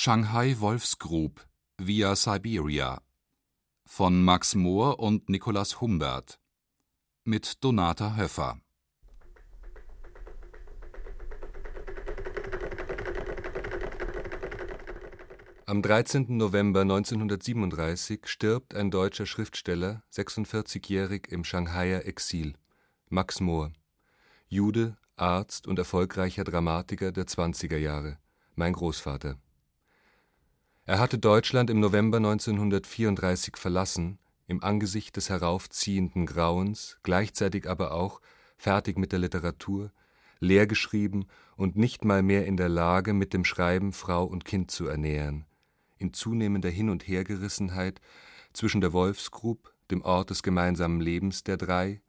[0.00, 1.44] Shanghai Wolfsgrub
[1.76, 3.02] via Siberia
[3.84, 6.38] von Max Mohr und Nikolaus Humbert
[7.24, 8.60] mit Donata Höffer
[15.66, 16.36] Am 13.
[16.36, 22.54] November 1937 stirbt ein deutscher Schriftsteller, 46-jährig im Shanghaier Exil,
[23.08, 23.72] Max Mohr,
[24.46, 28.18] Jude, Arzt und erfolgreicher Dramatiker der 20er Jahre,
[28.54, 29.38] mein Großvater.
[30.88, 38.22] Er hatte Deutschland im November 1934 verlassen, im Angesicht des heraufziehenden Grauens, gleichzeitig aber auch,
[38.56, 39.92] fertig mit der Literatur,
[40.40, 41.26] leergeschrieben
[41.58, 45.44] und nicht mal mehr in der Lage, mit dem Schreiben Frau und Kind zu ernähren
[45.98, 48.00] in zunehmender Hin und Hergerissenheit
[48.54, 52.00] zwischen der Wolfsgrub, dem Ort des gemeinsamen Lebens der drei,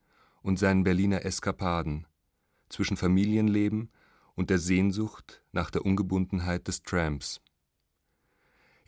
[0.42, 2.08] und seinen Berliner Eskapaden,
[2.70, 3.92] zwischen Familienleben
[4.36, 7.42] und der Sehnsucht nach der Ungebundenheit des Tramps.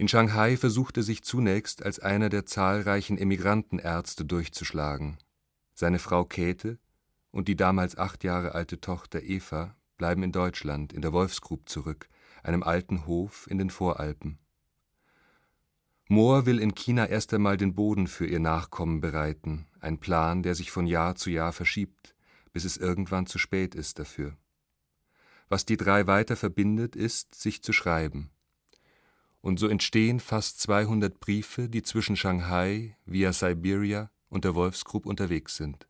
[0.01, 5.19] In Shanghai versucht er sich zunächst als einer der zahlreichen Emigrantenärzte durchzuschlagen.
[5.75, 6.79] Seine Frau Käthe
[7.29, 12.09] und die damals acht Jahre alte Tochter Eva bleiben in Deutschland, in der Wolfsgrub zurück,
[12.41, 14.39] einem alten Hof in den Voralpen.
[16.07, 20.55] Mohr will in China erst einmal den Boden für ihr Nachkommen bereiten, ein Plan, der
[20.55, 22.15] sich von Jahr zu Jahr verschiebt,
[22.53, 24.35] bis es irgendwann zu spät ist dafür.
[25.47, 28.31] Was die drei weiter verbindet, ist, sich zu schreiben.
[29.41, 35.57] Und so entstehen fast 200 Briefe, die zwischen Shanghai, via Siberia und der Wolfsgrub unterwegs
[35.57, 35.87] sind.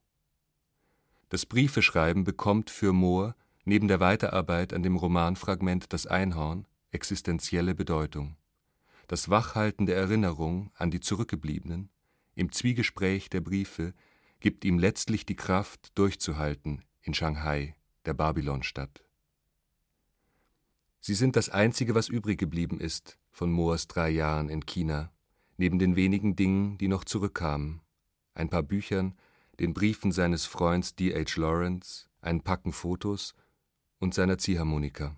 [1.29, 3.35] Das Briefeschreiben bekommt für Mohr
[3.65, 8.37] neben der Weiterarbeit an dem Romanfragment Das Einhorn existenzielle Bedeutung
[9.11, 11.89] das Wachhalten der Erinnerung an die Zurückgebliebenen
[12.33, 13.93] im Zwiegespräch der Briefe
[14.39, 19.03] gibt ihm letztlich die Kraft, durchzuhalten in Shanghai, der Babylonstadt.
[21.03, 25.11] Sie sind das Einzige, was übrig geblieben ist von Moors drei Jahren in China,
[25.57, 27.81] neben den wenigen Dingen, die noch zurückkamen,
[28.35, 29.15] ein paar Büchern,
[29.59, 31.11] den Briefen seines Freunds D.
[31.11, 31.41] H.
[31.41, 33.33] Lawrence, ein Packen Fotos
[33.97, 35.17] und seiner Ziehharmonika.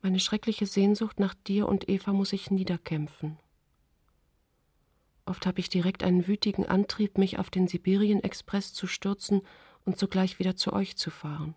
[0.00, 3.38] Meine schreckliche Sehnsucht nach dir und Eva muss ich niederkämpfen.
[5.26, 9.42] Oft habe ich direkt einen wütigen Antrieb, mich auf den Sibirien-Express zu stürzen
[9.84, 11.54] und sogleich wieder zu euch zu fahren.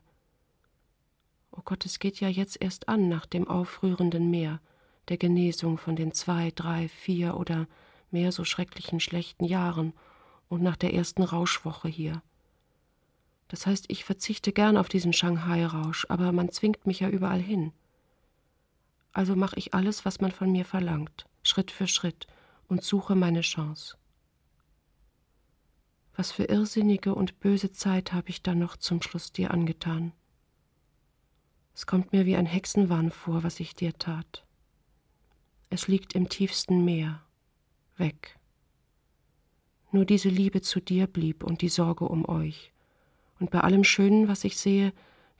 [1.51, 4.59] Oh Gott, es geht ja jetzt erst an nach dem aufrührenden Meer
[5.11, 7.67] der Genesung von den zwei, drei, vier oder
[8.11, 9.91] mehr so schrecklichen schlechten Jahren
[10.47, 12.21] und nach der ersten Rauschwoche hier.
[13.49, 17.73] Das heißt, ich verzichte gern auf diesen Shanghai-Rausch, aber man zwingt mich ja überall hin.
[19.11, 22.27] Also mache ich alles, was man von mir verlangt, Schritt für Schritt,
[22.69, 23.97] und suche meine Chance.
[26.15, 30.13] Was für irrsinnige und böse Zeit habe ich dann noch zum Schluss dir angetan.
[31.73, 34.45] Es kommt mir wie ein Hexenwahn vor, was ich dir tat.
[35.73, 37.23] Es liegt im tiefsten Meer,
[37.95, 38.37] weg.
[39.93, 42.73] Nur diese Liebe zu dir blieb und die Sorge um euch.
[43.39, 44.91] Und bei allem Schönen, was ich sehe,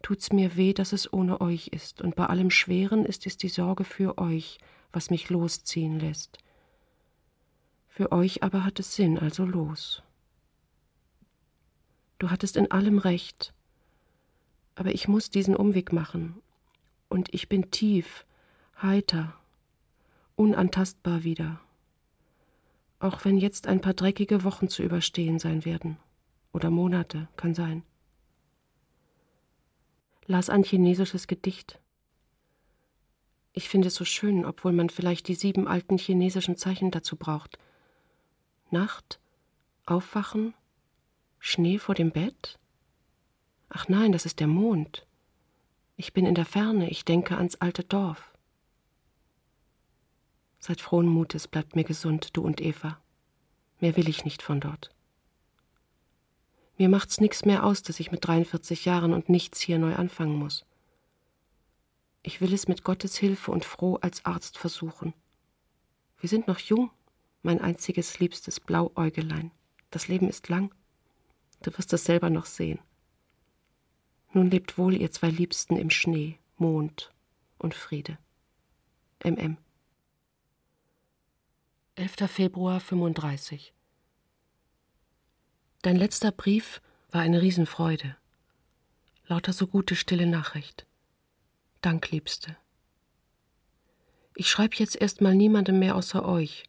[0.02, 3.50] tut's mir weh, dass es ohne euch ist, und bei allem Schweren ist es die
[3.50, 4.58] Sorge für euch,
[4.94, 6.38] was mich losziehen lässt.
[7.90, 10.02] Für euch aber hat es Sinn, also los.
[12.20, 13.54] Du hattest in allem recht,
[14.76, 16.42] aber ich muss diesen Umweg machen,
[17.10, 18.26] und ich bin tief,
[18.82, 19.36] heiter,
[20.42, 21.60] unantastbar wieder.
[23.00, 25.98] Auch wenn jetzt ein paar dreckige Wochen zu überstehen sein werden.
[26.52, 27.84] Oder Monate, kann sein.
[30.26, 31.80] Las ein chinesisches Gedicht.
[33.54, 37.60] Ich finde es so schön, obwohl man vielleicht die sieben alten chinesischen Zeichen dazu braucht.
[38.72, 39.20] Nacht,
[39.86, 40.56] Aufwachen,
[41.38, 42.58] Schnee vor dem Bett?
[43.70, 45.06] Ach nein, das ist der Mond.
[45.98, 48.31] Ich bin in der Ferne, ich denke ans alte Dorf.
[50.62, 53.02] Seid frohen Mutes, bleibt mir gesund, du und Eva.
[53.80, 54.92] Mehr will ich nicht von dort.
[56.78, 60.38] Mir macht's nichts mehr aus, dass ich mit 43 Jahren und nichts hier neu anfangen
[60.38, 60.68] muss.
[62.22, 65.16] Ich will es mit Gottes Hilfe und froh als Arzt versuchen.
[66.20, 66.92] Wir sind noch jung,
[67.42, 69.50] mein einziges liebstes Blauäugelein.
[69.90, 70.72] Das Leben ist lang.
[71.64, 72.80] Du wirst es selber noch sehen.
[74.32, 77.12] Nun lebt wohl, ihr zwei Liebsten, im Schnee, Mond
[77.58, 78.20] und Friede.
[79.24, 79.58] MM.
[82.02, 82.28] 11.
[82.28, 83.76] Februar 35.
[85.84, 86.82] Dein letzter Brief
[87.12, 88.18] war eine Riesenfreude.
[89.28, 90.88] Lauter so gute, stille Nachricht.
[91.82, 92.58] Dank, Liebste.
[94.34, 96.64] Ich schreibe jetzt erstmal niemandem mehr außer euch.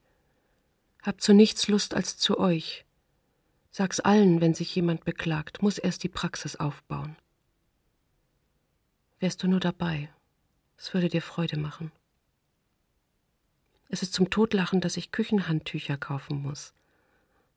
[1.01, 2.85] Hab zu nichts Lust als zu euch.
[3.71, 7.17] Sag's allen, wenn sich jemand beklagt, muss erst die Praxis aufbauen.
[9.19, 10.11] Wärst du nur dabei,
[10.77, 11.91] es würde dir Freude machen.
[13.93, 16.73] Es ist zum Totlachen, dass ich Küchenhandtücher kaufen muss,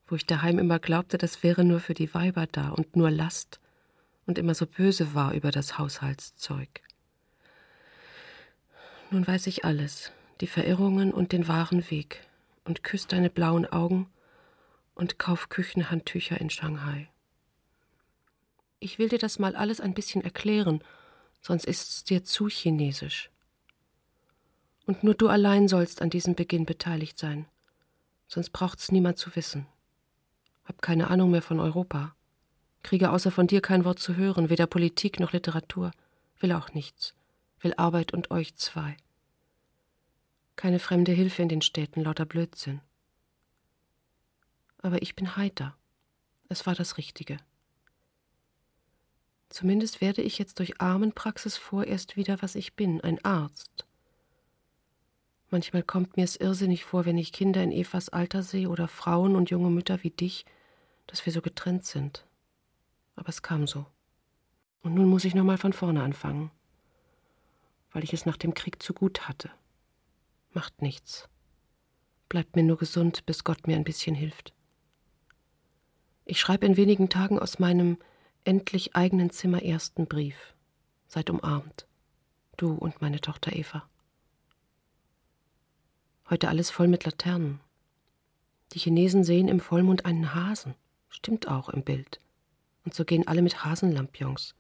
[0.06, 3.62] wo ich daheim immer glaubte, das wäre nur für die Weiber da und nur Last
[4.26, 6.82] und immer so böse war über das Haushaltszeug.
[9.12, 10.12] Nun weiß ich alles,
[10.42, 12.28] die Verirrungen und den wahren Weg,
[12.66, 14.10] und küss deine blauen Augen
[14.94, 17.08] und kauf Küchenhandtücher in Shanghai.
[18.82, 20.84] Ich will dir das mal alles ein bisschen erklären,
[21.42, 23.30] sonst ist's dir zu chinesisch.
[24.86, 27.48] Und nur du allein sollst an diesem Beginn beteiligt sein.
[28.28, 29.68] Sonst braucht's niemand zu wissen.
[30.64, 32.16] Hab keine Ahnung mehr von Europa.
[32.84, 35.92] Kriege außer von dir kein Wort zu hören, weder Politik noch Literatur.
[36.40, 37.16] Will auch nichts.
[37.62, 38.96] Will Arbeit und euch zwei.
[40.56, 42.82] Keine fremde Hilfe in den Städten, lauter Blödsinn.
[44.78, 45.76] Aber ich bin heiter.
[46.48, 47.38] Es war das Richtige.
[49.50, 53.86] Zumindest werde ich jetzt durch Armenpraxis vorerst wieder, was ich bin, ein Arzt.
[55.50, 59.36] Manchmal kommt mir es irrsinnig vor, wenn ich Kinder in Evas Alter sehe oder Frauen
[59.36, 60.46] und junge Mütter wie dich,
[61.08, 62.26] dass wir so getrennt sind.
[63.16, 63.86] Aber es kam so.
[64.82, 66.52] Und nun muss ich nochmal von vorne anfangen,
[67.92, 69.52] weil ich es nach dem Krieg zu gut hatte.
[70.52, 71.30] Macht nichts.
[72.30, 74.54] Bleibt mir nur gesund, bis Gott mir ein bisschen hilft.
[76.26, 77.98] Ich schreibe in wenigen Tagen aus meinem
[78.46, 80.56] endlich eigenen Zimmer ersten Brief.
[81.08, 81.88] Seid umarmt.
[82.58, 83.88] Du und meine Tochter Eva.
[86.28, 87.60] Heute alles voll mit Laternen.
[88.74, 90.74] Die Chinesen sehen im Vollmond einen Hasen.
[91.08, 92.20] Stimmt auch im Bild.
[92.84, 94.56] Und so gehen alle mit Hasenlampions.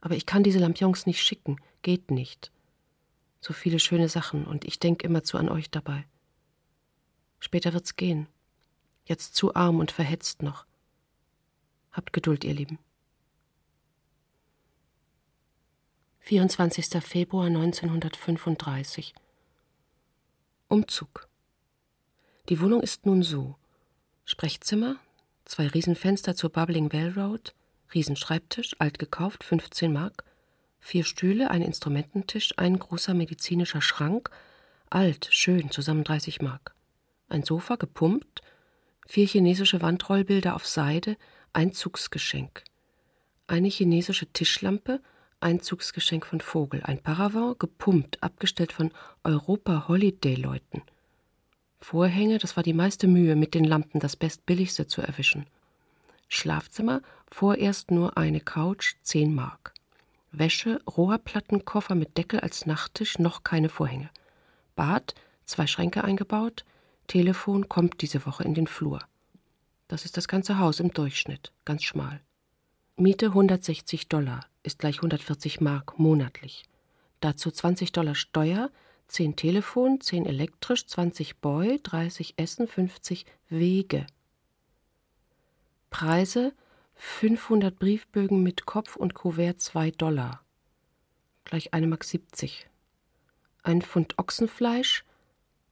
[0.00, 2.50] Aber ich kann diese Lampions nicht schicken, geht nicht.
[3.40, 6.04] So viele schöne Sachen und ich denke immerzu an euch dabei.
[7.38, 8.26] Später wird's gehen.
[9.04, 10.66] Jetzt zu arm und verhetzt noch.
[11.92, 12.78] Habt Geduld, ihr Lieben.
[16.20, 17.02] 24.
[17.02, 19.14] Februar 1935
[20.70, 21.28] Umzug.
[22.48, 23.56] Die Wohnung ist nun so:
[24.24, 24.96] Sprechzimmer,
[25.44, 27.54] zwei Riesenfenster zur Bubbling Bell Road,
[27.92, 30.22] Riesenschreibtisch, alt gekauft, 15 Mark,
[30.78, 34.30] vier Stühle, ein Instrumententisch, ein großer medizinischer Schrank,
[34.90, 36.76] alt, schön, zusammen 30 Mark.
[37.28, 38.40] Ein Sofa, gepumpt,
[39.08, 41.16] vier chinesische Wandrollbilder auf Seide,
[41.52, 42.62] Einzugsgeschenk.
[43.48, 45.02] Eine chinesische Tischlampe,
[45.40, 48.90] Einzugsgeschenk von Vogel, ein Paravent, gepumpt, abgestellt von
[49.24, 50.82] Europa Holiday-Leuten.
[51.80, 55.46] Vorhänge, das war die meiste Mühe, mit den Lampen das bestbilligste zu erwischen.
[56.28, 59.74] Schlafzimmer, vorerst nur eine Couch, 10 Mark.
[60.30, 64.10] Wäsche, Rohrplattenkoffer mit Deckel als Nachttisch, noch keine Vorhänge.
[64.76, 66.64] Bad, zwei Schränke eingebaut,
[67.08, 69.00] Telefon kommt diese Woche in den Flur.
[69.88, 72.20] Das ist das ganze Haus im Durchschnitt, ganz schmal.
[72.96, 76.64] Miete 160 Dollar, ist gleich 140 Mark monatlich.
[77.20, 78.70] Dazu 20 Dollar Steuer,
[79.08, 84.06] 10 Telefon, 10 elektrisch, 20 Boy, 30 Essen, 50 Wege.
[85.90, 86.52] Preise
[86.94, 90.42] 500 Briefbögen mit Kopf und Kuvert 2 Dollar.
[91.44, 92.68] Gleich 1 Mark 70.
[93.62, 95.04] Ein Pfund Ochsenfleisch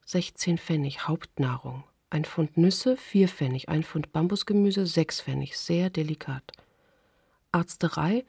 [0.07, 1.85] 16 Pfennig Hauptnahrung.
[2.11, 3.69] Ein Pfund Nüsse 4 Pfennig.
[3.69, 5.57] Ein Pfund Bambusgemüse 6 Pfennig.
[5.57, 6.53] Sehr delikat.
[7.59, 8.25] Arzterei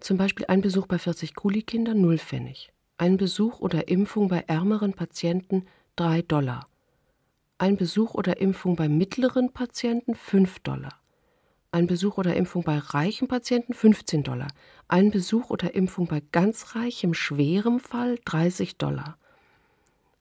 [0.00, 2.72] zum Beispiel ein Besuch bei 40 Kulikindern, 0 Pfennig.
[2.98, 6.66] Ein Besuch oder Impfung bei ärmeren Patienten 3 Dollar.
[7.58, 10.98] Ein Besuch oder Impfung bei mittleren Patienten 5 Dollar.
[11.70, 14.48] Ein Besuch oder Impfung bei reichen Patienten 15 Dollar.
[14.88, 19.16] Ein Besuch oder Impfung bei ganz reichem, schwerem Fall 30 Dollar.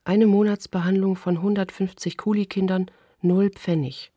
[0.03, 2.91] Eine Monatsbehandlung von 150 Kulikindern
[3.23, 4.11] 0 Pfennig.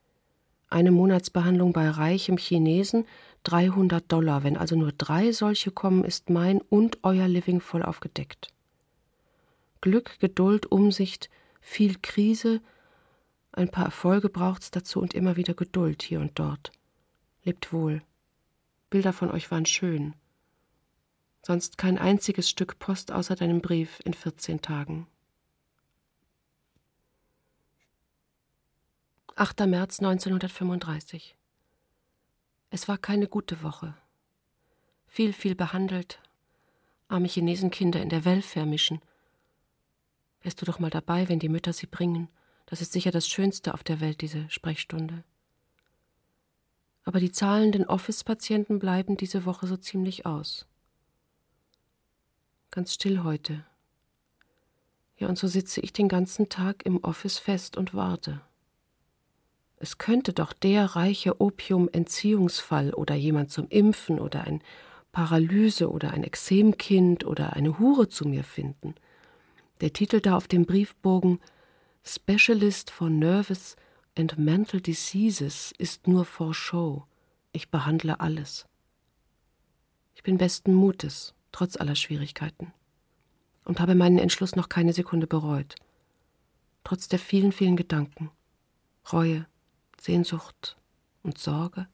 [0.69, 3.07] Eine Monatsbehandlung bei reichem Chinesen
[3.45, 4.43] 300 Dollar.
[4.43, 8.49] Wenn also nur drei solche kommen, ist mein und euer Living voll aufgedeckt.
[9.81, 12.61] Glück, Geduld, Umsicht, viel Krise,
[13.57, 16.73] Ein paar Erfolge braucht's dazu und immer wieder Geduld hier und dort.
[17.45, 18.03] Lebt wohl.
[18.91, 20.15] Bilder von euch waren schön.
[21.43, 25.07] Sonst kein einziges Stück Post außer deinem Brief in 14 Tagen.
[29.37, 29.61] 8.
[29.67, 31.37] März 1935.
[32.75, 33.95] Es war keine gute Woche.
[35.07, 36.21] Viel, viel behandelt.
[37.07, 39.01] Arme Chinesenkinder in der Welfare mischen.
[40.43, 42.27] Wärst du doch mal dabei, wenn die Mütter sie bringen.
[42.67, 45.23] Das ist sicher das Schönste auf der Welt, diese Sprechstunde.
[47.05, 50.67] Aber die zahlenden Office-Patienten bleiben diese Woche so ziemlich aus.
[52.73, 53.65] Ganz still heute.
[55.17, 58.41] Ja, und so sitze ich den ganzen Tag im Office fest und warte.
[59.77, 64.63] Es könnte doch der reiche Opium-Entziehungsfall oder jemand zum Impfen oder ein
[65.13, 68.95] Paralyse oder ein Exemkind oder eine Hure zu mir finden.
[69.81, 71.41] Der Titel da auf dem Briefbogen
[72.05, 73.77] Specialist for Nervous
[74.17, 77.05] and Mental Diseases ist nur for Show.
[77.53, 78.67] Ich behandle alles.
[80.15, 82.73] Ich bin besten Mutes, trotz aller Schwierigkeiten.
[83.65, 85.75] Und habe meinen Entschluss noch keine Sekunde bereut.
[86.85, 88.31] Trotz der vielen, vielen Gedanken.
[89.13, 89.47] Reue,
[90.05, 90.77] Sehnsucht
[91.23, 91.87] und Sorge,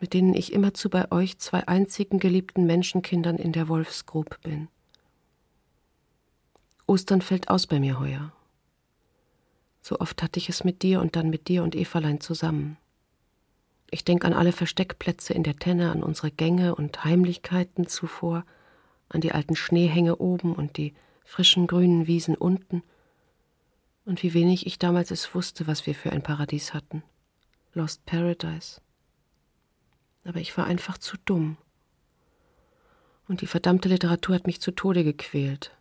[0.00, 4.66] mit denen ich immerzu bei euch zwei einzigen geliebten Menschenkindern in der Wolfsgrub bin.
[6.88, 8.32] Ostern fällt aus bei mir heuer.
[9.80, 12.78] So oft hatte ich es mit dir und dann mit dir und Everlein zusammen.
[13.90, 18.44] Ich denke an alle Versteckplätze in der Tenne, an unsere Gänge und Heimlichkeiten zuvor,
[19.08, 22.82] an die alten Schneehänge oben und die frischen grünen Wiesen unten–
[24.08, 27.02] und wie wenig ich damals es wusste, was wir für ein Paradies hatten.
[27.74, 28.80] Lost Paradise.
[30.24, 31.58] Aber ich war einfach zu dumm.
[33.28, 35.76] Und die verdammte Literatur hat mich zu Tode gequält.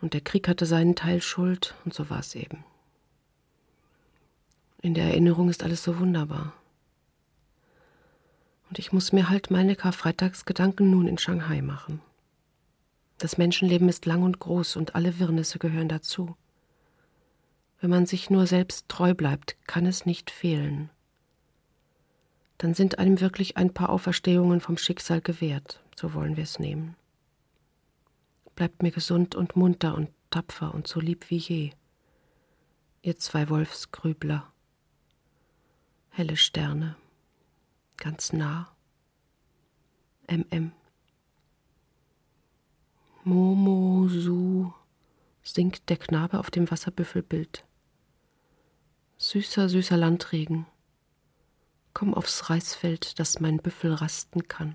[0.00, 2.64] Und der Krieg hatte seinen Teil Schuld, und so war es eben.
[4.80, 6.54] In der Erinnerung ist alles so wunderbar.
[8.70, 12.00] Und ich muss mir halt meine Karfreitagsgedanken nun in Shanghai machen.
[13.18, 16.34] Das Menschenleben ist lang und groß und alle Wirrnisse gehören dazu.
[17.82, 20.88] Wenn man sich nur selbst treu bleibt, kann es nicht fehlen.
[22.56, 26.94] Dann sind einem wirklich ein paar Auferstehungen vom Schicksal gewährt, so wollen wir es nehmen.
[28.54, 31.70] Bleibt mir gesund und munter und tapfer und so lieb wie je.
[33.02, 34.52] Ihr zwei Wolfsgrübler.
[36.10, 36.94] Helle Sterne.
[37.96, 38.76] Ganz nah.
[40.28, 40.70] MM.
[43.24, 44.72] Momo Su
[45.42, 47.66] singt der Knabe auf dem Wasserbüffelbild.
[49.24, 50.66] Süßer, süßer Landregen,
[51.94, 54.74] komm aufs Reisfeld, dass mein Büffel rasten kann.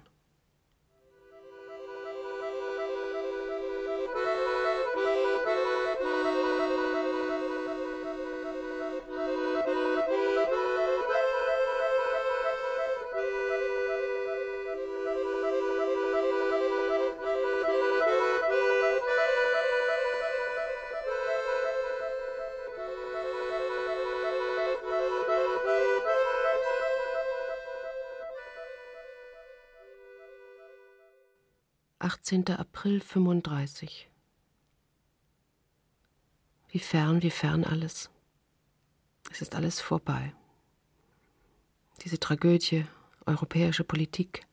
[32.27, 32.49] 18.
[32.57, 34.09] April 35.
[36.67, 38.09] Wie fern, wie fern alles.
[39.31, 40.33] Es ist alles vorbei.
[42.03, 42.85] Diese Tragödie,
[43.25, 44.45] europäische Politik,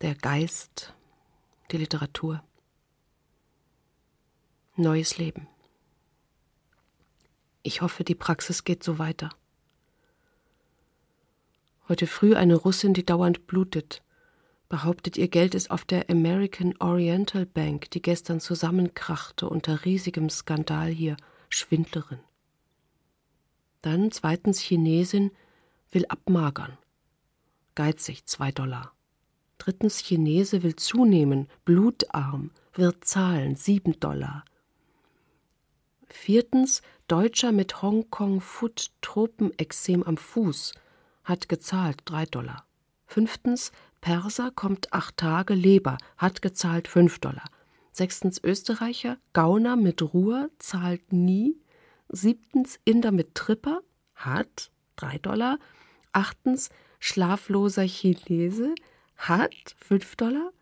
[0.00, 0.94] der Geist,
[1.70, 2.42] die Literatur.
[4.76, 5.46] Neues Leben.
[7.62, 9.28] Ich hoffe, die Praxis geht so weiter.
[11.88, 14.02] Heute früh eine Russin, die dauernd blutet,
[14.68, 20.88] behauptet, ihr Geld ist auf der American Oriental Bank, die gestern zusammenkrachte unter riesigem Skandal
[20.88, 21.16] hier,
[21.48, 22.18] Schwindlerin.
[23.82, 25.30] Dann zweitens Chinesin
[25.90, 26.76] will abmagern.
[27.74, 28.92] Geizig, zwei Dollar.
[29.58, 34.44] Drittens Chinese will zunehmen, blutarm, wird zahlen, sieben Dollar.
[36.08, 40.72] Viertens Deutscher mit Hongkong-Foot-Tropenexem am Fuß
[41.24, 42.66] hat gezahlt, drei Dollar.
[43.06, 43.72] Fünftens
[44.04, 47.46] Perser kommt acht Tage Leber, hat gezahlt fünf Dollar.
[47.90, 51.56] Sechstens Österreicher, Gauner mit Ruhr, zahlt nie.
[52.10, 53.80] Siebtens Inder mit Tripper,
[54.14, 55.58] hat drei Dollar.
[56.12, 56.68] Achtens
[57.00, 58.74] schlafloser Chinese,
[59.16, 60.52] hat fünf Dollar.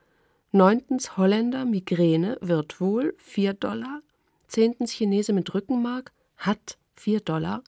[0.53, 4.03] Neuntens Holländer, Migräne, wird wohl, vier Dollar.
[4.47, 7.65] Zehntens Chinese mit Rückenmark, hat vier Dollar.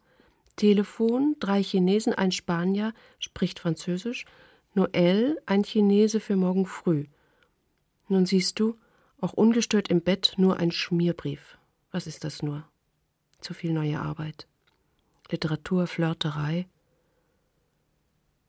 [0.54, 4.24] Telefon, drei Chinesen, ein Spanier, spricht Französisch.
[4.74, 7.06] Noel, ein Chinese für morgen früh.
[8.08, 8.76] Nun siehst du,
[9.20, 11.58] auch ungestört im Bett nur ein Schmierbrief.
[11.92, 12.68] Was ist das nur?
[13.40, 14.48] Zu viel neue Arbeit.
[15.30, 16.66] Literatur, Flirterei.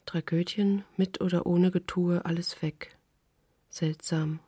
[0.08, 2.98] Tragödien, mit oder ohne Getue, alles weg.
[3.70, 4.40] Seltsam.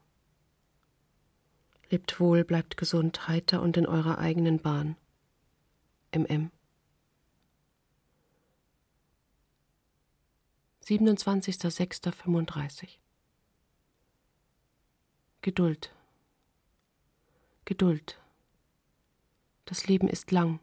[1.92, 4.98] Lebt wohl, bleibt gesund, heiter und in eurer eigenen Bahn.
[6.12, 6.52] MM.
[10.88, 12.88] 27.06.35
[15.42, 15.94] Geduld.
[17.66, 18.18] Geduld.
[19.66, 20.62] Das Leben ist lang.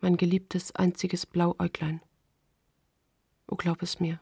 [0.00, 2.00] Mein geliebtes einziges Blauäuglein.
[3.46, 4.18] O glaub es mir.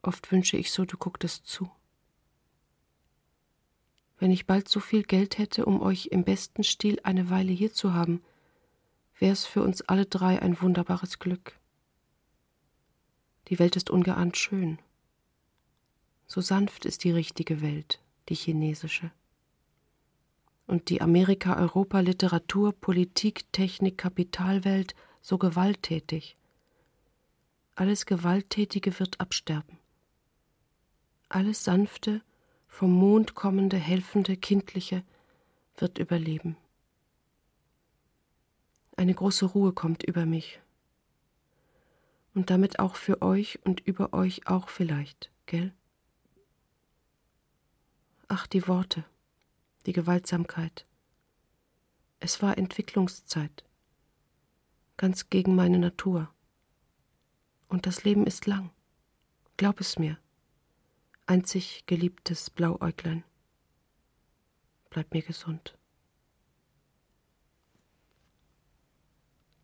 [0.00, 1.70] Oft wünsche ich so, du gucktest zu.
[4.16, 7.74] Wenn ich bald so viel Geld hätte, um euch im besten Stil eine Weile hier
[7.74, 8.24] zu haben,
[9.18, 11.60] wär's für uns alle drei ein wunderbares Glück.
[13.52, 14.78] Die Welt ist ungeahnt schön.
[16.26, 19.10] So sanft ist die richtige Welt, die chinesische.
[20.66, 26.38] Und die Amerika, Europa, Literatur, Politik, Technik, Kapitalwelt so gewalttätig.
[27.74, 29.76] Alles Gewalttätige wird absterben.
[31.28, 32.22] Alles Sanfte,
[32.68, 35.04] vom Mond kommende, helfende, kindliche
[35.76, 36.56] wird überleben.
[38.96, 40.58] Eine große Ruhe kommt über mich,
[42.34, 45.72] und damit auch für euch und über euch auch vielleicht, gell?
[48.28, 49.04] Ach, die Worte,
[49.86, 50.86] die Gewaltsamkeit.
[52.20, 53.64] Es war Entwicklungszeit,
[54.96, 56.32] ganz gegen meine Natur.
[57.68, 58.70] Und das Leben ist lang,
[59.56, 60.18] glaub es mir,
[61.26, 63.24] einzig geliebtes Blauäuglein.
[64.88, 65.76] Bleib mir gesund.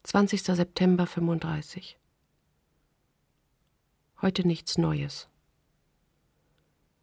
[0.05, 0.43] 20.
[0.43, 1.98] September 35
[4.21, 5.29] Heute nichts Neues.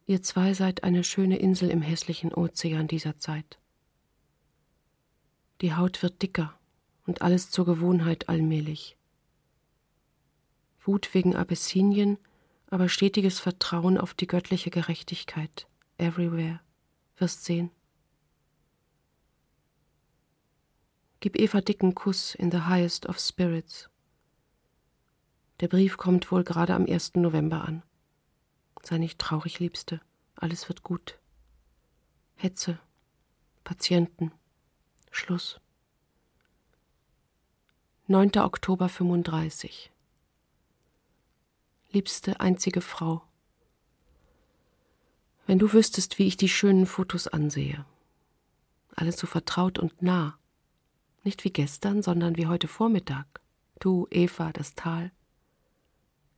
[0.04, 3.58] Ihr zwei seid eine schöne Insel im hässlichen Ozean dieser Zeit.
[5.62, 6.58] Die Haut wird dicker
[7.06, 8.98] und alles zur Gewohnheit allmählich.
[10.84, 12.18] Wut wegen Abessinien,
[12.68, 15.66] aber stetiges Vertrauen auf die göttliche Gerechtigkeit.
[15.96, 16.60] Everywhere.
[17.16, 17.70] Wirst sehen.
[21.20, 23.88] Gib Eva dicken Kuss in the highest of spirits.
[25.60, 27.14] Der Brief kommt wohl gerade am 1.
[27.14, 27.82] November an.
[28.82, 30.00] Sei nicht traurig, Liebste,
[30.34, 31.18] alles wird gut.
[32.36, 32.78] Hetze,
[33.64, 34.32] Patienten,
[35.10, 35.60] Schluss.
[38.06, 38.36] 9.
[38.36, 39.90] Oktober 35
[41.90, 43.22] Liebste einzige Frau,
[45.46, 47.86] wenn du wüsstest, wie ich die schönen Fotos ansehe.
[48.94, 50.38] Alles so vertraut und nah.
[51.24, 53.26] Nicht wie gestern, sondern wie heute Vormittag.
[53.78, 55.12] Du, Eva, das Tal,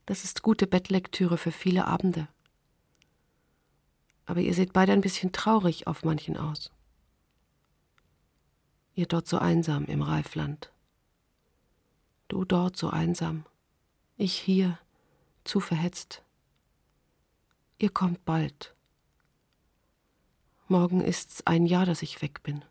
[0.09, 2.27] das ist gute Bettlektüre für viele Abende.
[4.25, 6.71] Aber ihr seht beide ein bisschen traurig auf manchen aus.
[8.95, 10.73] Ihr dort so einsam im Reifland.
[12.27, 13.45] Du dort so einsam.
[14.17, 14.79] Ich hier,
[15.43, 16.23] zu verhetzt.
[17.77, 18.73] Ihr kommt bald.
[20.67, 22.65] Morgen ist's ein Jahr, dass ich weg bin.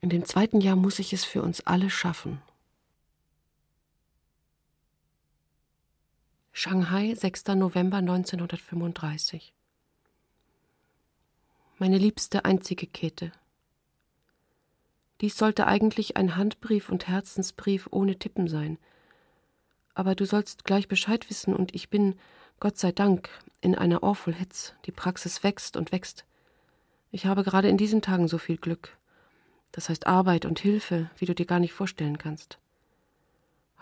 [0.00, 2.40] In dem zweiten Jahr muss ich es für uns alle schaffen,
[6.54, 7.46] Shanghai, 6.
[7.56, 9.54] November 1935.
[11.78, 13.32] Meine liebste einzige Käthe.
[15.22, 18.78] Dies sollte eigentlich ein Handbrief und Herzensbrief ohne Tippen sein.
[19.94, 22.16] Aber du sollst gleich Bescheid wissen und ich bin,
[22.60, 23.30] Gott sei Dank,
[23.62, 24.74] in einer Awful Hitz.
[24.84, 26.26] Die Praxis wächst und wächst.
[27.10, 28.98] Ich habe gerade in diesen Tagen so viel Glück.
[29.72, 32.58] Das heißt Arbeit und Hilfe, wie du dir gar nicht vorstellen kannst.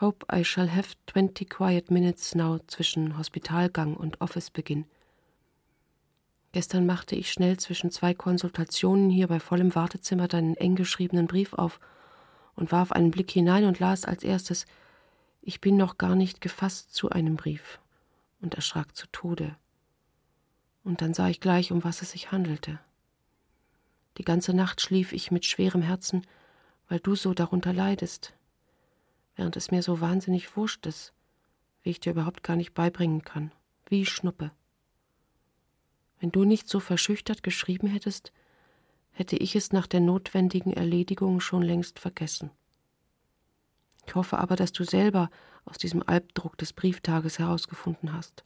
[0.00, 4.86] Hope I shall have twenty quiet minutes now zwischen Hospitalgang und Officebeginn.
[6.52, 11.52] Gestern machte ich schnell zwischen zwei Konsultationen hier bei vollem Wartezimmer deinen eng geschriebenen Brief
[11.52, 11.80] auf
[12.56, 14.64] und warf einen Blick hinein und las als erstes
[15.42, 17.78] Ich bin noch gar nicht gefasst zu einem Brief
[18.40, 19.54] und erschrak zu Tode.
[20.82, 22.80] Und dann sah ich gleich, um was es sich handelte.
[24.16, 26.26] Die ganze Nacht schlief ich mit schwerem Herzen,
[26.88, 28.32] weil du so darunter leidest
[29.36, 31.12] während es mir so wahnsinnig wurscht ist,
[31.82, 33.52] wie ich dir überhaupt gar nicht beibringen kann,
[33.88, 34.50] wie Schnuppe.
[36.18, 38.32] Wenn du nicht so verschüchtert geschrieben hättest,
[39.12, 42.50] hätte ich es nach der notwendigen Erledigung schon längst vergessen.
[44.06, 45.30] Ich hoffe aber, dass du selber
[45.64, 48.44] aus diesem Albdruck des Brieftages herausgefunden hast.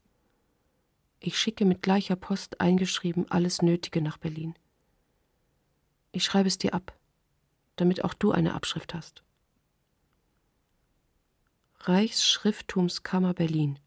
[1.20, 4.54] Ich schicke mit gleicher Post eingeschrieben alles Nötige nach Berlin.
[6.12, 6.96] Ich schreibe es dir ab,
[7.76, 9.22] damit auch du eine Abschrift hast.
[11.86, 13.78] Reichsschrifttumskammer Berlin.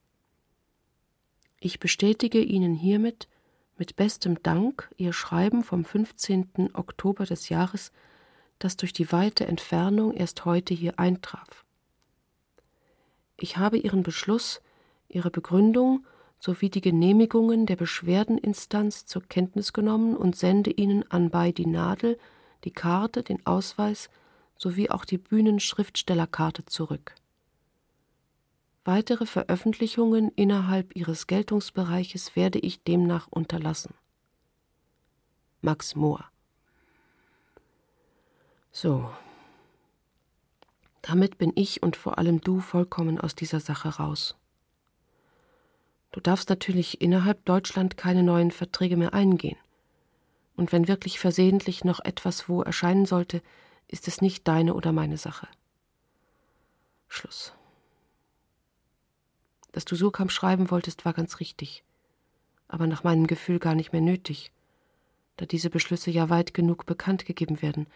[1.60, 3.28] Ich bestätige Ihnen hiermit
[3.76, 6.76] mit bestem Dank Ihr Schreiben vom 15.
[6.76, 7.92] Oktober des Jahres,
[8.60, 11.66] das durch die weite Entfernung erst heute hier eintraf.
[13.36, 14.62] Ich habe Ihren Beschluss,
[15.10, 16.06] Ihre Begründung
[16.40, 22.20] sowie die Genehmigungen der Beschwerdeninstanz zur Kenntnis genommen und sende Ihnen anbei die Nadel,
[22.64, 24.12] die Karte, den Ausweis
[24.56, 27.16] sowie auch die Bühnenschriftstellerkarte zurück.
[28.88, 33.94] Weitere Veröffentlichungen innerhalb ihres Geltungsbereiches werde ich demnach unterlassen.
[35.60, 36.24] Max Mohr
[38.72, 39.12] So.
[41.02, 44.38] Damit bin ich und vor allem du vollkommen aus dieser Sache raus.
[46.14, 49.58] Du darfst natürlich innerhalb Deutschland keine neuen Verträge mehr eingehen.
[50.56, 53.42] Und wenn wirklich versehentlich noch etwas wo erscheinen sollte,
[53.90, 55.50] ist es nicht deine oder meine Sache.
[57.10, 57.57] Schluss.
[59.72, 61.84] Dass du Surkamp schreiben wolltest, war ganz richtig,
[62.68, 64.52] aber nach meinem Gefühl gar nicht mehr nötig,
[65.38, 67.88] da diese Beschlüsse ja weit genug bekannt gegeben werden,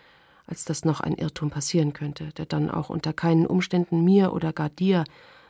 [0.45, 4.53] als dass noch ein Irrtum passieren könnte, der dann auch unter keinen Umständen mir oder
[4.53, 5.03] gar dir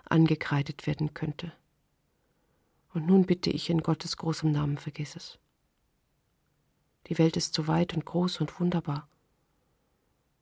[0.05, 1.51] angekreidet werden könnte.
[2.93, 5.39] Und nun bitte ich in Gottes großem Namen, vergiss es.
[7.07, 9.07] Die Welt ist so weit und groß und wunderbar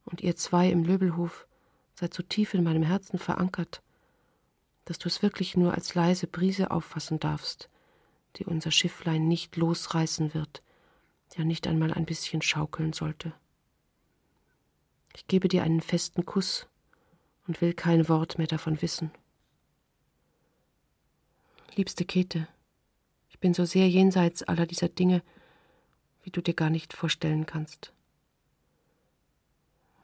[0.10, 1.48] und ihr zwei im Löbelhof
[1.94, 3.82] seid so tief in meinem Herzen verankert,
[4.90, 7.70] dass du es wirklich nur als leise Brise auffassen darfst,
[8.38, 10.64] die unser Schifflein nicht losreißen wird,
[11.38, 13.32] ja nicht einmal ein bisschen schaukeln sollte.
[15.16, 16.68] Ich gebe dir einen festen Kuss
[17.48, 19.12] und will kein Wort mehr davon wissen.
[21.76, 22.48] Liebste Käthe,
[23.30, 25.22] ich bin so sehr jenseits aller dieser Dinge,
[26.24, 27.94] wie du dir gar nicht vorstellen kannst.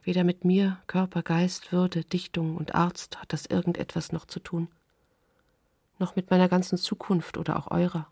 [0.04, 4.68] Weder mit mir, Körper, Geist, Würde, Dichtung und Arzt hat das irgendetwas noch zu tun,
[5.98, 8.10] noch mit meiner ganzen Zukunft oder auch eurer.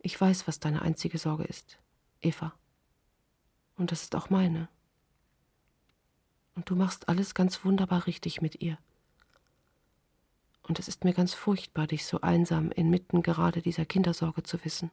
[0.00, 1.78] Ich weiß, was deine einzige Sorge ist,
[2.20, 2.54] Eva.
[3.76, 4.68] Und das ist auch meine.
[6.54, 8.78] Und du machst alles ganz wunderbar richtig mit ihr.
[10.62, 14.90] Und es ist mir ganz furchtbar, dich so einsam inmitten gerade dieser Kindersorge zu wissen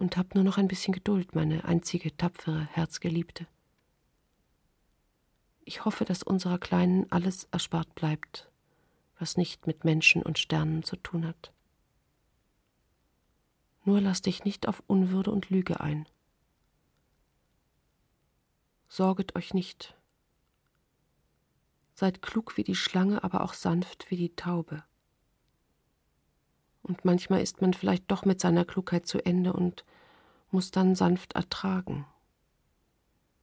[0.00, 3.46] und hab nur noch ein bisschen Geduld, meine einzige tapfere Herzgeliebte.
[5.64, 8.50] Ich hoffe, dass unserer Kleinen alles erspart bleibt,
[9.18, 11.52] was nicht mit Menschen und Sternen zu tun hat.
[13.84, 16.06] Nur lass dich nicht auf Unwürde und Lüge ein.
[18.88, 19.96] Sorget euch nicht.
[21.94, 24.82] Seid klug wie die Schlange, aber auch sanft wie die Taube.
[26.82, 29.84] Und manchmal ist man vielleicht doch mit seiner Klugheit zu Ende und
[30.50, 32.06] muss dann sanft ertragen.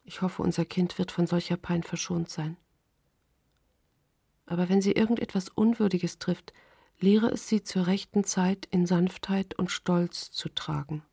[0.07, 2.55] Ich hoffe, unser Kind wird von solcher Pein verschont sein.
[4.45, 6.53] Aber wenn sie irgendetwas Unwürdiges trifft,
[6.97, 11.03] lehre es sie zur rechten Zeit in Sanftheit und Stolz zu tragen.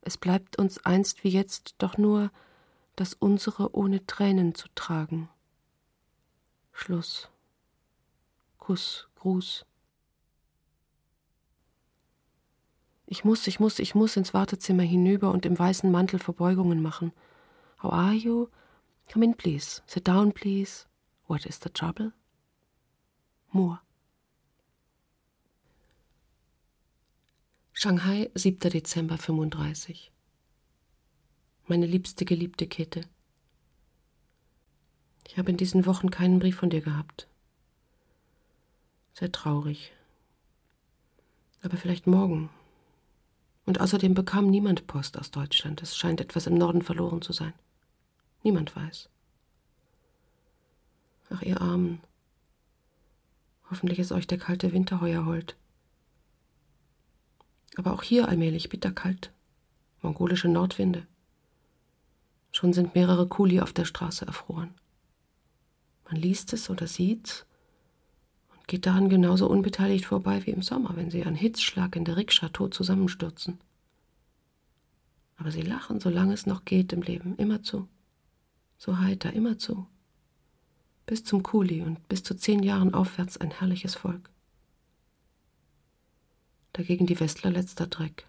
[0.00, 2.30] Es bleibt uns einst wie jetzt doch nur
[2.94, 5.28] das unsere ohne Tränen zu tragen.
[6.72, 7.30] Schluss.
[8.58, 9.66] Kuss, Gruß.
[13.06, 17.12] Ich muss, ich muss, ich muss ins Wartezimmer hinüber und im weißen Mantel Verbeugungen machen.
[17.82, 18.48] How are you?
[19.12, 19.82] Come in, please.
[19.86, 20.86] Sit down, please.
[21.26, 22.12] What is the trouble?
[23.52, 23.80] Moore.
[27.72, 28.70] Shanghai, 7.
[28.70, 30.10] Dezember 35.
[31.66, 33.02] Meine liebste geliebte Kette.
[35.26, 37.26] Ich habe in diesen Wochen keinen Brief von dir gehabt.
[39.12, 39.92] Sehr traurig.
[41.62, 42.50] Aber vielleicht morgen,
[43.66, 45.82] und außerdem bekam niemand Post aus Deutschland.
[45.82, 47.54] Es scheint etwas im Norden verloren zu sein.
[48.42, 49.08] Niemand weiß.
[51.30, 52.00] Ach, ihr Armen.
[53.70, 55.56] Hoffentlich ist euch der kalte Winter heuer hold.
[57.76, 59.32] Aber auch hier allmählich bitterkalt.
[60.02, 61.06] Mongolische Nordwinde.
[62.52, 64.74] Schon sind mehrere Kuli auf der Straße erfroren.
[66.04, 67.46] Man liest es oder sieht's
[68.66, 72.48] geht daran genauso unbeteiligt vorbei wie im Sommer, wenn sie an Hitzschlag in der Rikscha
[72.48, 73.58] tot zusammenstürzen.
[75.36, 77.88] Aber sie lachen, solange es noch geht im Leben, immerzu.
[78.78, 79.86] So heiter, immerzu.
[81.06, 84.30] Bis zum Kuli und bis zu zehn Jahren aufwärts ein herrliches Volk.
[86.72, 88.26] Dagegen die Westler letzter Dreck.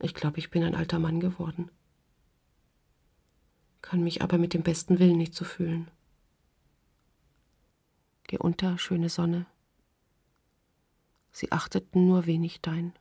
[0.00, 1.70] Ich glaube, ich bin ein alter Mann geworden.
[3.82, 5.88] Kann mich aber mit dem besten Willen nicht so fühlen.
[8.26, 9.46] Geh unter, schöne Sonne.
[11.32, 12.92] Sie achteten nur wenig dein.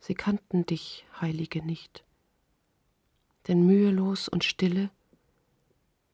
[0.00, 2.04] Sie kannten dich, Heilige, nicht.
[3.46, 4.90] Denn mühelos und stille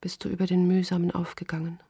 [0.01, 1.83] bist du über den Mühsamen aufgegangen.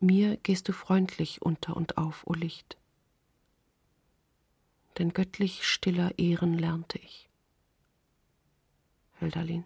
[0.00, 2.76] Mir gehst du freundlich unter und auf, o Licht.
[4.98, 7.28] denn göttlich stiller Ehren lernte ich.
[9.20, 9.64] Hölderlin.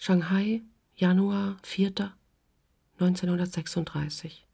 [0.00, 0.62] Shanghai,
[0.94, 2.14] Januar 4.
[3.00, 4.46] 1936.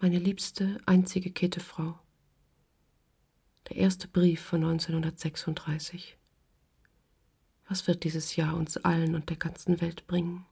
[0.00, 1.96] Meine liebste, einzige Käthefrau.
[3.68, 6.18] Der erste Brief von 1936.
[7.68, 10.44] Was wird dieses Jahr uns allen und der ganzen Welt bringen?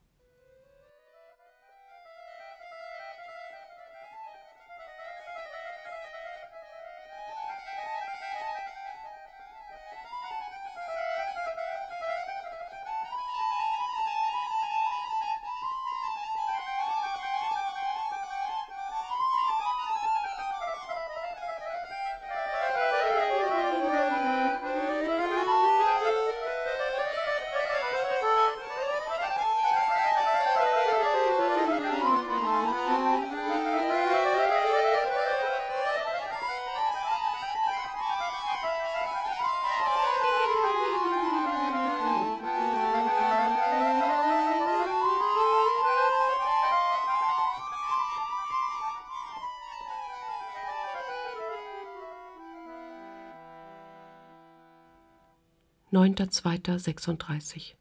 [56.16, 57.74] 9.2.36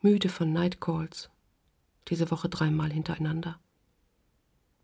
[0.00, 1.28] Müde von Night Calls,
[2.08, 3.58] diese Woche dreimal hintereinander.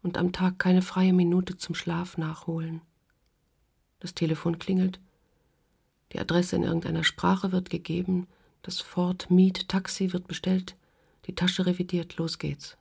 [0.03, 2.83] Und am Tag keine freie Minute zum Schlaf nachholen.
[4.01, 5.01] Das Telefon klingelt,
[6.13, 8.27] die Adresse in irgendeiner Sprache wird gegeben,
[8.61, 10.77] das Ford Meet Taxi wird bestellt,
[11.25, 12.77] die Tasche revidiert, los geht's.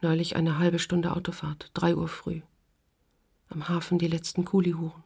[0.00, 2.40] Neulich eine halbe Stunde Autofahrt, drei Uhr früh.
[3.50, 5.02] Am Hafen die letzten Kulihuren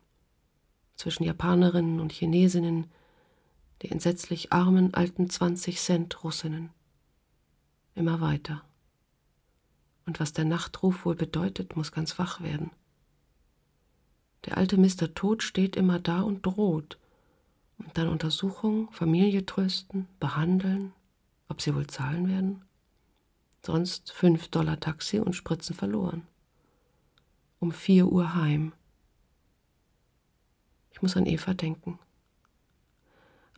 [0.97, 2.87] zwischen Japanerinnen und Chinesinnen,
[3.83, 6.71] die entsetzlich armen alten 20 Cent Russinnen.
[7.95, 8.63] Immer weiter.
[10.07, 12.71] Und was der Nachtruf wohl bedeutet, muss ganz wach werden.
[14.45, 15.15] Der alte Mr.
[15.15, 16.99] Tod steht immer da und droht.
[17.79, 20.93] Und dann Untersuchung, Familie trösten, behandeln,
[21.49, 22.65] ob sie wohl zahlen werden.
[23.65, 26.27] Sonst fünf Dollar Taxi und Spritzen verloren.
[27.59, 28.73] Um vier Uhr heim
[30.95, 31.99] ich muss an Eva denken.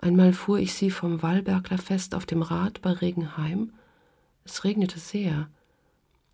[0.00, 3.72] Einmal fuhr ich sie vom Wallberglerfest auf dem Rad bei Regen heim.
[4.44, 5.48] Es regnete sehr,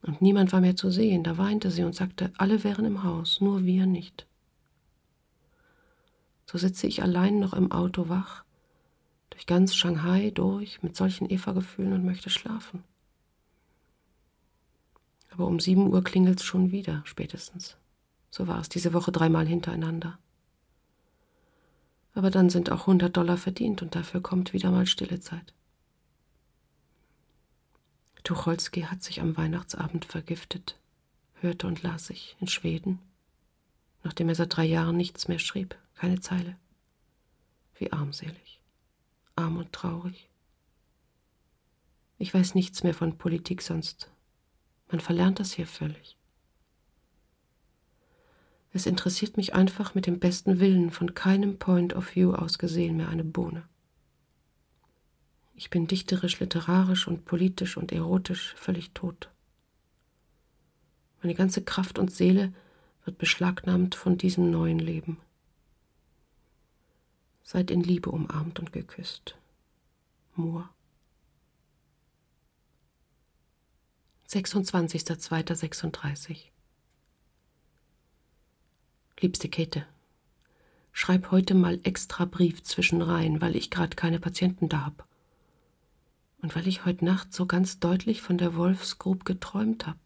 [0.03, 1.23] und niemand war mehr zu sehen.
[1.23, 4.27] Da weinte sie und sagte, alle wären im Haus, nur wir nicht.
[6.47, 8.45] So sitze ich allein noch im Auto wach,
[9.31, 12.83] durch ganz Shanghai durch, mit solchen Eva-Gefühlen und möchte schlafen.
[15.31, 17.77] Aber um sieben Uhr klingelt's schon wieder, spätestens.
[18.31, 20.19] So war es diese Woche dreimal hintereinander.
[22.15, 25.55] Aber dann sind auch 100 Dollar verdient und dafür kommt wieder mal stille Zeit.
[28.25, 30.79] Tucholsky hat sich am Weihnachtsabend vergiftet,
[31.41, 33.01] hörte und las ich in Schweden,
[34.05, 36.57] nachdem er seit drei Jahren nichts mehr schrieb, keine Zeile.
[37.77, 38.61] Wie armselig,
[39.35, 40.29] arm und traurig.
[42.19, 44.09] Ich weiß nichts mehr von Politik sonst.
[44.89, 46.17] Man verlernt das hier völlig.
[48.73, 52.97] Es interessiert mich einfach mit dem besten Willen von keinem Point of View aus gesehen
[52.97, 53.65] mehr eine Bohne.
[55.55, 59.29] Ich bin dichterisch, literarisch und politisch und erotisch völlig tot.
[61.23, 62.55] Meine ganze Kraft und Seele
[63.05, 65.21] wird beschlagnahmt von diesem neuen Leben.
[67.43, 69.37] Seid in Liebe umarmt und geküsst.
[70.35, 70.71] Moor.
[74.29, 76.47] 26.02.36
[79.23, 79.87] Liebste Käthe,
[80.91, 85.07] schreib heute mal extra Brief zwischen rein, weil ich gerade keine Patienten da hab.
[86.41, 89.97] Und weil ich heute Nacht so ganz deutlich von der Wolfsgrub geträumt hab.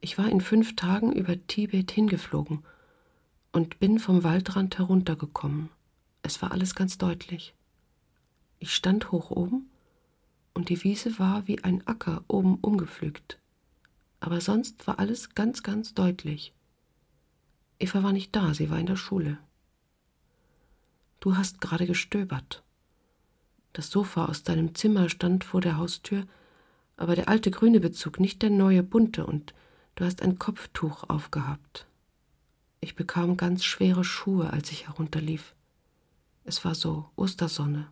[0.00, 2.62] Ich war in fünf Tagen über Tibet hingeflogen
[3.50, 5.68] und bin vom Waldrand heruntergekommen.
[6.22, 7.54] Es war alles ganz deutlich.
[8.60, 9.68] Ich stand hoch oben
[10.54, 13.40] und die Wiese war wie ein Acker oben umgepflügt.
[14.20, 16.52] Aber sonst war alles ganz, ganz deutlich.
[17.78, 19.38] Eva war nicht da, sie war in der Schule.
[21.20, 22.62] Du hast gerade gestöbert.
[23.72, 26.26] Das Sofa aus deinem Zimmer stand vor der Haustür,
[26.96, 29.54] aber der alte grüne Bezug, nicht der neue bunte, und
[29.94, 31.86] du hast ein Kopftuch aufgehabt.
[32.80, 35.54] Ich bekam ganz schwere Schuhe, als ich herunterlief.
[36.44, 37.88] Es war so Ostersonne.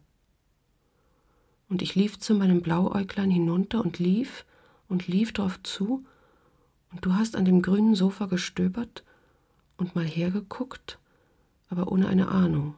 [1.68, 4.44] Und ich lief zu meinem Blauäuglein hinunter und lief
[4.88, 6.04] und lief drauf zu,
[6.90, 9.04] und du hast an dem grünen Sofa gestöbert
[9.80, 10.98] und mal hergeguckt,
[11.68, 12.74] aber ohne eine Ahnung.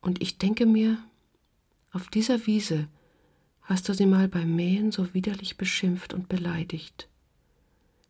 [0.00, 0.98] Und ich denke mir,
[1.92, 2.88] auf dieser Wiese,
[3.64, 7.08] Hast du sie mal beim Mähen so widerlich beschimpft und beleidigt,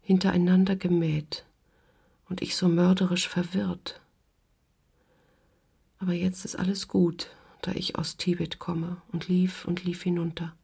[0.02, 1.46] hintereinander gemäht
[2.28, 4.00] und ich so mörderisch verwirrt?
[6.00, 7.30] Aber jetzt ist alles gut,
[7.62, 10.56] da ich aus Tibet komme und lief und lief hinunter.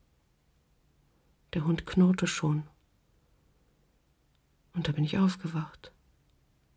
[1.54, 2.64] Der Hund knurrte schon.
[4.74, 5.92] Und da bin ich aufgewacht,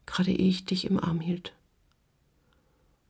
[0.05, 1.53] gerade ehe ich dich im Arm hielt.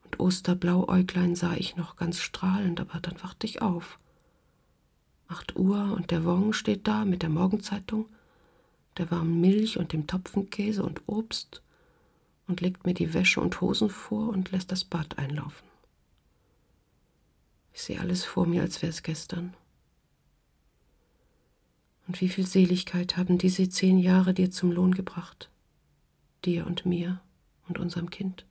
[0.03, 3.97] Und Osterblauäuglein sah ich noch ganz strahlend, aber dann wachte ich auf.
[5.27, 8.07] Acht Uhr und der Wong steht da mit der Morgenzeitung,
[8.97, 11.61] der warmen Milch und dem Topfenkäse und Obst
[12.47, 15.67] und legt mir die Wäsche und Hosen vor und lässt das Bad einlaufen.
[17.73, 19.55] Ich sehe alles vor mir, als wäre es gestern.
[22.07, 25.49] Und wie viel Seligkeit haben diese zehn Jahre dir zum Lohn gebracht?
[26.45, 27.21] Dir und mir
[27.67, 28.45] und unserem Kind.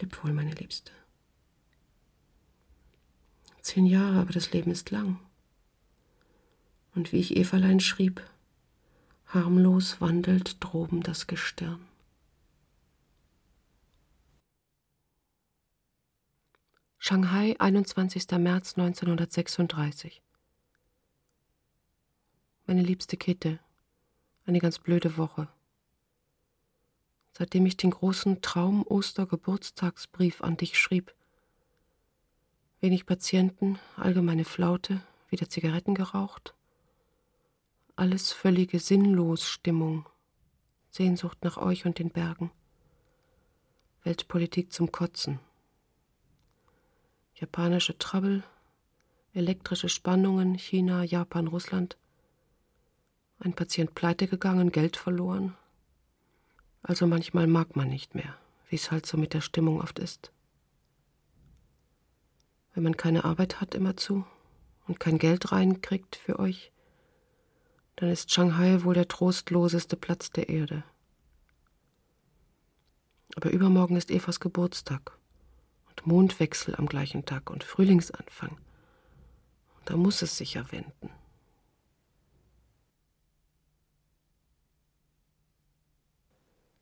[0.00, 0.92] Leb wohl, meine Liebste.
[3.60, 5.18] Zehn Jahre, aber das Leben ist lang.
[6.94, 8.22] Und wie ich Everlein schrieb,
[9.26, 11.86] harmlos wandelt droben das Gestirn.
[16.98, 18.28] Shanghai, 21.
[18.38, 20.22] März 1936
[22.66, 23.60] Meine liebste Kitte,
[24.46, 25.48] eine ganz blöde Woche.
[27.32, 31.14] Seitdem ich den großen Traum-Oster-Geburtstagsbrief an dich schrieb,
[32.80, 36.54] wenig Patienten, allgemeine Flaute, wieder Zigaretten geraucht,
[37.96, 40.08] alles völlige Sinnlosstimmung,
[40.90, 42.50] Sehnsucht nach euch und den Bergen,
[44.04, 45.40] Weltpolitik zum Kotzen.
[47.34, 48.44] Japanische Trouble,
[49.34, 51.98] elektrische Spannungen, China, Japan, Russland.
[53.38, 55.54] Ein Patient pleite gegangen, Geld verloren.
[56.82, 58.36] Also manchmal mag man nicht mehr,
[58.68, 60.32] wie es halt so mit der Stimmung oft ist.
[62.74, 64.24] Wenn man keine Arbeit hat immerzu
[64.86, 66.72] und kein Geld reinkriegt für euch,
[67.96, 70.84] dann ist Shanghai wohl der trostloseste Platz der Erde.
[73.34, 75.16] Aber übermorgen ist Evas Geburtstag.
[76.06, 78.56] Mondwechsel am gleichen Tag und Frühlingsanfang.
[79.84, 81.10] Da muss es sich ja wenden.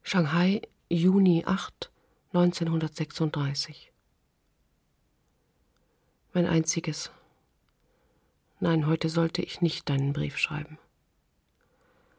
[0.06, 1.90] Shanghai, Juni 8,
[2.34, 3.90] 1936.
[6.34, 7.10] Mein einziges.
[8.60, 10.76] Nein, heute sollte ich nicht deinen Brief schreiben.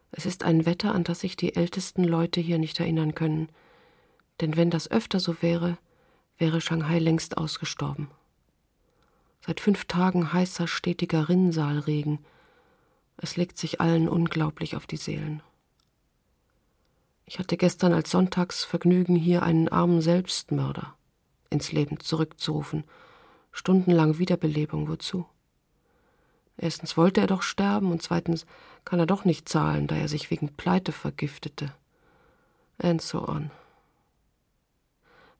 [0.10, 3.50] Es ist ein Wetter, an das sich die ältesten Leute hier nicht erinnern können,
[4.41, 5.78] denn wenn das öfter so wäre,
[6.39, 8.10] wäre Shanghai längst ausgestorben.
[9.45, 12.17] Seit fünf Tagen heißer, stetiger Rinnsaalregen.
[13.17, 15.43] Es legt sich allen unglaublich auf die Seelen.
[17.25, 20.95] Ich hatte gestern als Sonntagsvergnügen hier einen armen Selbstmörder
[21.49, 22.83] ins Leben zurückzurufen.
[23.51, 25.25] Stundenlang Wiederbelebung, wozu?
[26.57, 28.45] Erstens wollte er doch sterben und zweitens
[28.85, 31.73] kann er doch nicht zahlen, da er sich wegen Pleite vergiftete.
[32.77, 33.51] And so on.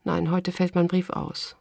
[0.04, 1.56] Nein, heute fällt mein Brief aus.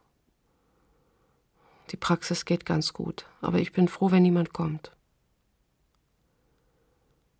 [1.91, 4.91] Die Praxis geht ganz gut, aber ich bin froh, wenn niemand kommt.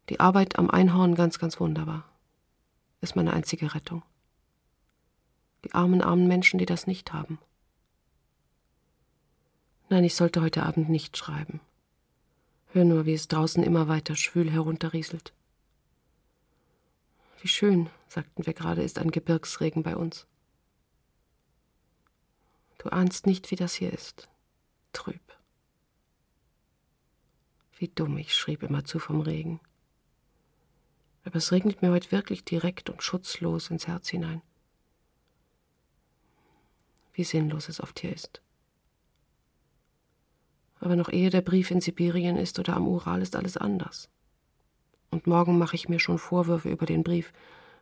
[0.09, 2.03] Die Arbeit am Einhorn ganz, ganz wunderbar.
[3.05, 4.01] Ist meine einzige Rettung.
[5.63, 7.37] Die armen, armen Menschen, die das nicht haben.
[9.89, 11.61] Nein, ich sollte heute Abend nicht schreiben.
[12.69, 15.33] Hör nur, wie es draußen immer weiter schwül herunterrieselt.
[17.41, 20.25] Wie schön, sagten wir gerade, ist ein Gebirgsregen bei uns.
[22.79, 24.29] Du ahnst nicht, wie das hier ist.
[24.93, 25.21] Trüb.
[27.77, 29.59] Wie dumm, ich schrieb immerzu vom Regen.
[31.25, 34.41] Aber es regnet mir heute wirklich direkt und schutzlos ins Herz hinein.
[37.13, 38.41] Wie sinnlos es oft hier ist.
[40.79, 44.09] Aber noch ehe der Brief in Sibirien ist oder am Ural ist alles anders.
[45.09, 47.33] Und morgen mache ich mir schon Vorwürfe über den Brief,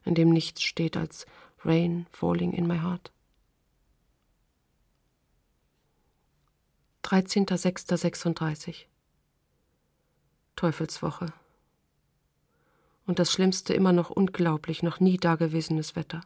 [0.06, 1.25] in dem nichts steht als
[1.65, 3.12] Rain falling in my heart.
[7.04, 8.85] 13.06.36
[10.56, 11.33] Teufelswoche.
[13.06, 16.21] Und das Schlimmste immer noch unglaublich, noch nie dagewesenes Wetter.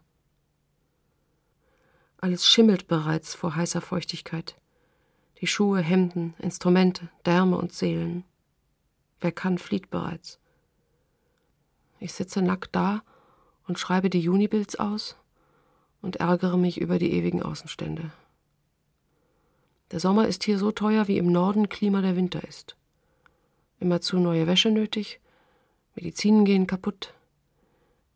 [2.19, 4.55] Alles schimmelt bereits vor heißer Feuchtigkeit.
[5.39, 8.23] Die Schuhe, Hemden, Instrumente, Därme und Seelen.
[9.21, 10.39] Wer kann, flieht bereits.
[11.99, 13.03] Ich sitze nackt da
[13.67, 15.15] und schreibe die Junibilds aus
[16.01, 18.11] und ärgere mich über die ewigen Außenstände.
[19.91, 22.75] Der Sommer ist hier so teuer, wie im Norden Klima der Winter ist.
[23.79, 25.21] Immerzu neue Wäsche nötig,
[25.97, 27.15] Medizinen gehen kaputt,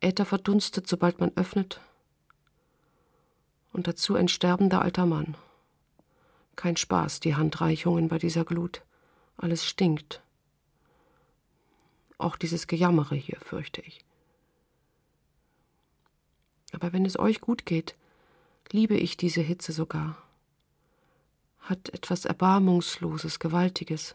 [0.00, 1.80] Äther verdunstet, sobald man öffnet.
[3.72, 5.36] Und dazu ein sterbender alter Mann.
[6.54, 8.82] Kein Spaß, die Handreichungen bei dieser Glut.
[9.36, 10.22] Alles stinkt.
[12.18, 14.04] Auch dieses Gejammere hier, fürchte ich.
[16.70, 17.96] Aber wenn es euch gut geht,
[18.70, 20.16] liebe ich diese Hitze sogar.
[21.58, 24.14] Hat etwas Erbarmungsloses, Gewaltiges.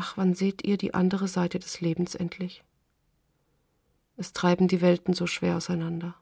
[0.00, 2.62] Ach, wann seht ihr die andere Seite des Lebens endlich?
[4.16, 6.14] Es treiben die Welten so schwer auseinander.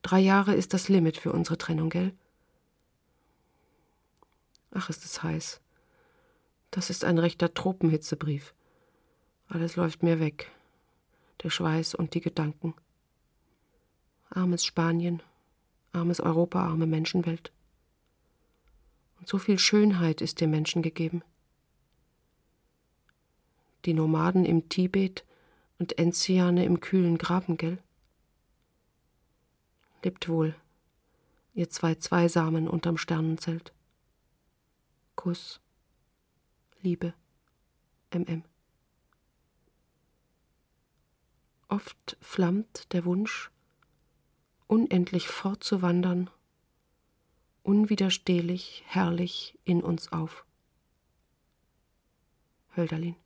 [0.00, 2.14] Drei Jahre ist das Limit für unsere Trennung, gell?
[4.70, 5.60] Ach, ist es heiß.
[6.70, 8.54] Das ist ein rechter Tropenhitzebrief.
[9.48, 10.50] Alles läuft mir weg.
[11.42, 12.72] Der Schweiß und die Gedanken.
[14.30, 15.22] Armes Spanien,
[15.92, 17.52] armes Europa, arme Menschenwelt.
[19.18, 21.22] Und so viel Schönheit ist dem Menschen gegeben.
[23.84, 25.24] Die Nomaden im Tibet
[25.78, 27.78] und Enziane im kühlen Graben, gell?
[30.02, 30.54] Lebt wohl,
[31.54, 33.72] ihr zwei Zweisamen unterm Sternenzelt.
[35.16, 35.60] Kuss,
[36.82, 37.14] Liebe,
[38.12, 38.42] MM.
[41.68, 43.50] Oft flammt der Wunsch,
[44.66, 46.30] unendlich fortzuwandern,
[47.62, 50.44] unwiderstehlich, herrlich in uns auf.
[52.76, 53.16] Hölderlin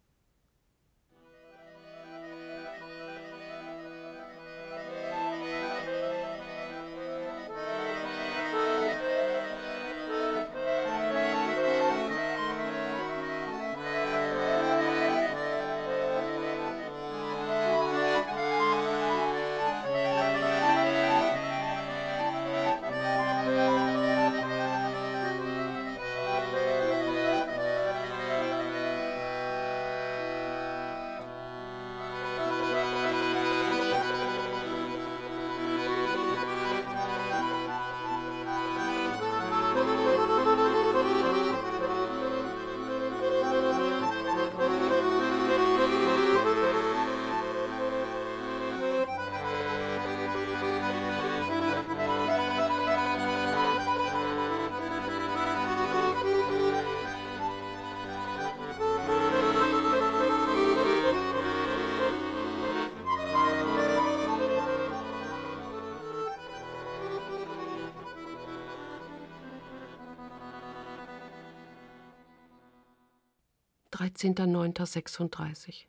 [74.05, 75.87] 13.09.36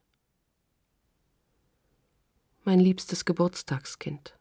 [2.64, 4.40] Mein liebstes Geburtstagskind,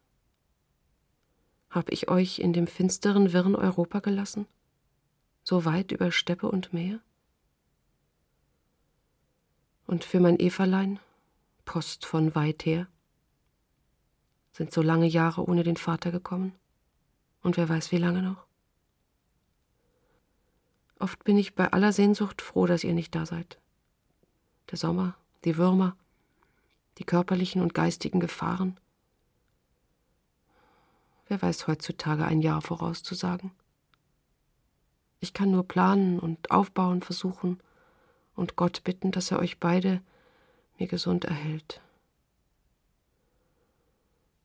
[1.69, 4.47] hab ich euch in dem finsteren, wirren Europa gelassen,
[5.43, 7.01] so weit über Steppe und Meer?
[9.87, 11.01] Und für mein Everlein,
[11.65, 12.87] Post von weit her,
[14.53, 16.53] sind so lange Jahre ohne den Vater gekommen,
[17.41, 18.47] und wer weiß wie lange noch?
[20.97, 23.59] Oft bin ich bei aller Sehnsucht froh, dass ihr nicht da seid.
[24.71, 25.95] Der Sommer, die Würmer,
[26.97, 28.79] die körperlichen und geistigen Gefahren.
[31.27, 33.51] Wer weiß heutzutage ein Jahr vorauszusagen?
[35.19, 37.59] Ich kann nur planen und aufbauen versuchen
[38.35, 40.01] und Gott bitten, dass er euch beide
[40.77, 41.81] mir gesund erhält.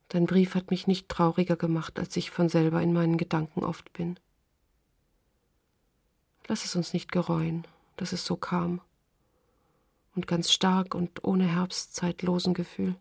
[0.08, 3.92] Dein Brief hat mich nicht trauriger gemacht, als ich von selber in meinen Gedanken oft
[3.92, 4.18] bin.
[6.48, 7.64] Lass es uns nicht gereuen,
[7.96, 8.80] dass es so kam.
[10.14, 12.96] Und ganz stark und ohne herbstzeitlosen Gefühl.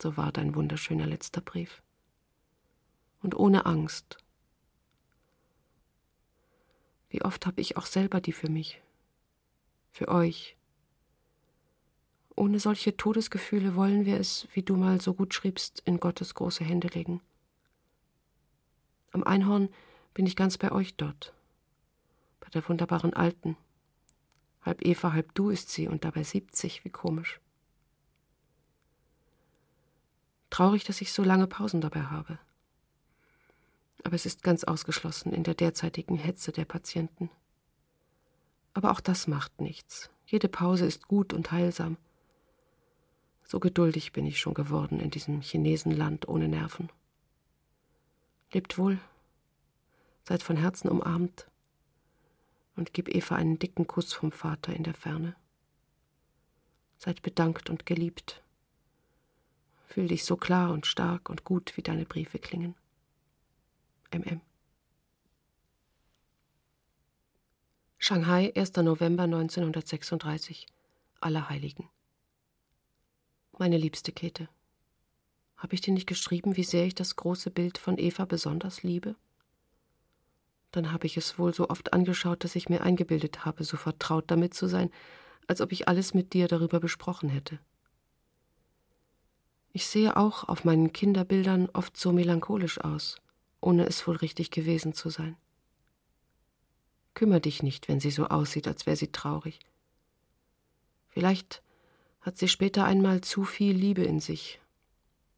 [0.00, 1.82] So war dein wunderschöner letzter Brief.
[3.22, 4.18] Und ohne Angst.
[7.08, 8.82] Wie oft habe ich auch selber die für mich,
[9.90, 10.56] für euch.
[12.36, 16.64] Ohne solche Todesgefühle wollen wir es, wie du mal so gut schriebst, in Gottes große
[16.64, 17.22] Hände legen.
[19.12, 19.68] Am Einhorn
[20.12, 21.32] bin ich ganz bei euch dort
[22.44, 23.56] bei der wunderbaren Alten.
[24.64, 27.40] Halb Eva, halb du ist sie und dabei siebzig, wie komisch.
[30.48, 32.38] Traurig, dass ich so lange Pausen dabei habe.
[34.04, 37.30] Aber es ist ganz ausgeschlossen in der derzeitigen Hetze der Patienten.
[38.72, 40.10] Aber auch das macht nichts.
[40.26, 41.96] Jede Pause ist gut und heilsam.
[43.44, 46.88] So geduldig bin ich schon geworden in diesem Chinesenland ohne Nerven.
[48.52, 48.98] Lebt wohl,
[50.22, 51.46] seid von Herzen umarmt
[52.76, 55.36] und gib Eva einen dicken Kuss vom Vater in der Ferne.
[56.98, 58.42] Seid bedankt und geliebt.
[59.86, 62.74] Fühl dich so klar und stark und gut, wie deine Briefe klingen.
[64.12, 64.40] MM.
[67.98, 68.76] Shanghai, 1.
[68.76, 70.66] November 1936.
[71.20, 71.88] Allerheiligen.
[73.56, 74.48] Meine liebste Käthe.
[75.56, 79.16] Habe ich dir nicht geschrieben, wie sehr ich das große Bild von Eva besonders liebe?
[80.74, 84.24] Dann habe ich es wohl so oft angeschaut, dass ich mir eingebildet habe, so vertraut
[84.26, 84.90] damit zu sein,
[85.46, 87.60] als ob ich alles mit dir darüber besprochen hätte.
[89.72, 93.20] Ich sehe auch auf meinen Kinderbildern oft so melancholisch aus,
[93.60, 95.36] ohne es wohl richtig gewesen zu sein.
[97.14, 99.60] Kümmer dich nicht, wenn sie so aussieht, als wäre sie traurig.
[101.08, 101.62] Vielleicht
[102.20, 104.60] hat sie später einmal zu viel Liebe in sich,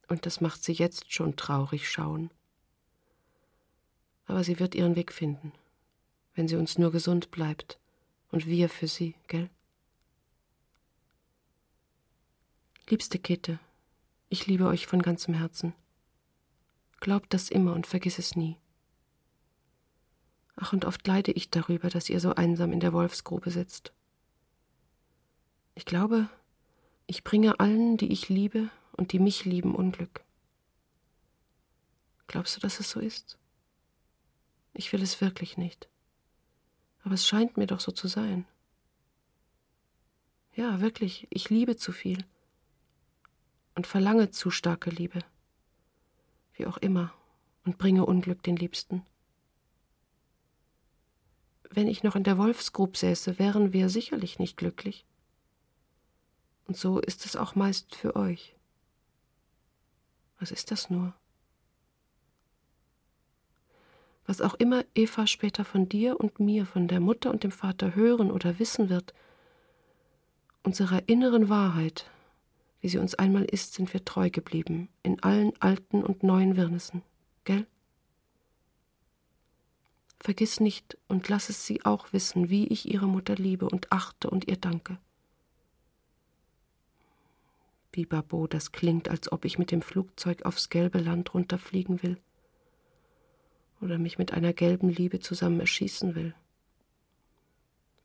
[0.09, 2.31] und das macht sie jetzt schon traurig schauen.
[4.27, 5.53] Aber sie wird ihren Weg finden,
[6.35, 7.79] wenn sie uns nur gesund bleibt
[8.31, 9.49] und wir für sie, gell?
[12.89, 13.59] Liebste Käthe,
[14.29, 15.75] ich liebe euch von ganzem Herzen.
[17.01, 18.57] Glaubt das immer und vergiss es nie.
[20.57, 23.93] Ach, und oft leide ich darüber, dass ihr so einsam in der Wolfsgrube sitzt.
[25.75, 26.29] Ich glaube,
[27.07, 30.25] ich bringe allen, die ich liebe und die mich lieben, Unglück.
[32.27, 33.39] Glaubst du, dass es so ist?
[34.79, 35.89] Ich will es wirklich nicht.
[37.03, 38.47] Aber es scheint mir doch so zu sein.
[40.55, 42.25] Ja, wirklich, ich liebe zu viel
[43.75, 45.21] und verlange zu starke Liebe.
[46.55, 47.15] Wie auch immer,
[47.65, 49.03] und bringe Unglück den Liebsten.
[51.71, 55.07] Wenn ich noch in der Wolfsgrub säße, wären wir sicherlich nicht glücklich.
[56.67, 58.55] Und so ist es auch meist für euch.
[60.39, 61.15] Was ist das nur?
[64.27, 67.95] Was auch immer Eva später von dir und mir, von der Mutter und dem Vater
[67.95, 69.15] hören oder wissen wird,
[70.65, 72.11] unserer inneren Wahrheit,
[72.81, 77.03] wie sie uns einmal ist, sind wir treu geblieben, in allen alten und neuen Wirrnissen,
[77.45, 77.67] gell?
[80.19, 84.29] Vergiss nicht und lass es sie auch wissen, wie ich ihre Mutter liebe und achte
[84.29, 84.99] und ihr danke.
[87.93, 92.19] Bibabo, das klingt, als ob ich mit dem Flugzeug aufs gelbe Land runterfliegen will
[93.81, 96.35] oder mich mit einer gelben Liebe zusammen erschießen will.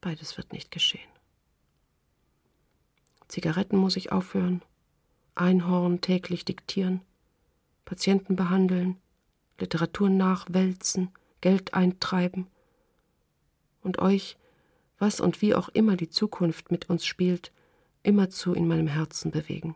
[0.02, 1.10] Beides wird nicht geschehen.
[3.28, 4.62] Zigaretten muss ich aufhören,
[5.36, 7.02] Einhorn täglich diktieren,
[7.86, 8.98] Patienten behandeln,
[9.60, 12.48] Literatur nachwälzen, Geld eintreiben
[13.82, 14.38] und euch,
[14.98, 17.52] was und wie auch immer die Zukunft mit uns spielt,
[18.04, 19.76] immerzu in meinem Herzen bewegen.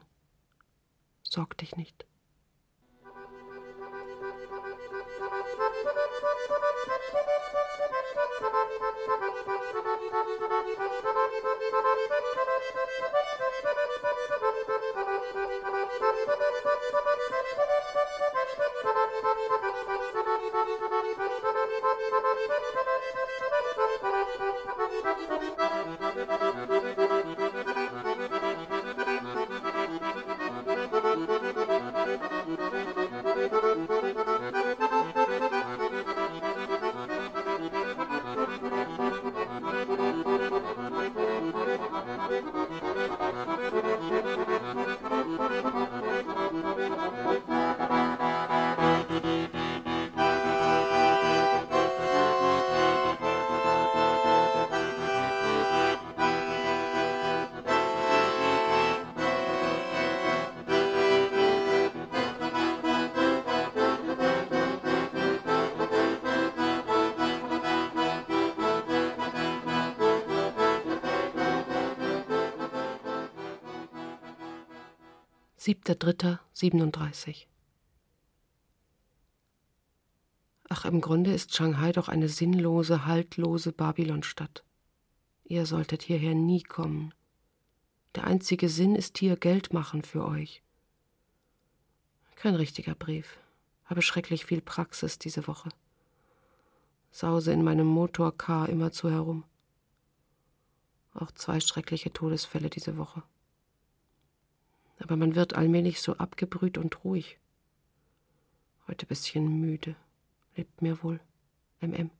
[1.24, 2.06] Sorg dich nicht.
[75.88, 77.48] Siebter Dritter 37
[80.68, 84.64] Ach, im Grunde ist Shanghai doch eine sinnlose, haltlose Babylonstadt.
[85.44, 87.14] Ihr solltet hierher nie kommen.
[88.16, 90.64] Der einzige Sinn ist hier Geld machen für euch.
[92.34, 93.38] Kein richtiger Brief.
[93.84, 95.70] Habe schrecklich viel Praxis diese Woche.
[97.12, 99.44] Sause in meinem Motorcar immerzu herum.
[101.14, 103.22] Auch zwei schreckliche Todesfälle diese Woche
[105.00, 107.38] aber man wird allmählich so abgebrüht und ruhig.
[108.88, 109.96] Heute bisschen müde.
[110.56, 111.20] Lebt mir wohl.
[111.82, 112.12] MM.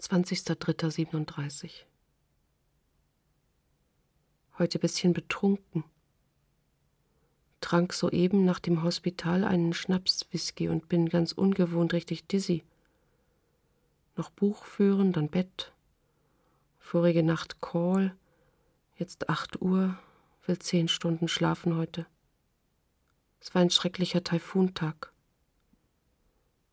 [0.00, 1.84] 20.03.37
[4.58, 5.84] Heute bisschen betrunken.
[7.60, 12.62] Trank soeben nach dem Hospital einen Schnapswhisky und bin ganz ungewohnt richtig dizzy.
[14.14, 15.72] Noch Buch führen, dann Bett.
[16.78, 18.16] Vorige Nacht Call
[18.96, 19.98] Jetzt acht Uhr,
[20.46, 22.06] will zehn Stunden schlafen heute.
[23.40, 25.12] Es war ein schrecklicher Taifuntag.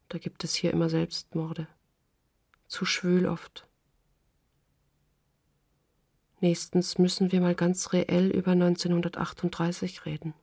[0.08, 1.68] Da gibt es hier immer Selbstmorde.
[2.68, 3.68] Zu schwül oft.
[6.40, 10.34] Nächstens müssen wir mal ganz reell über 1938 reden.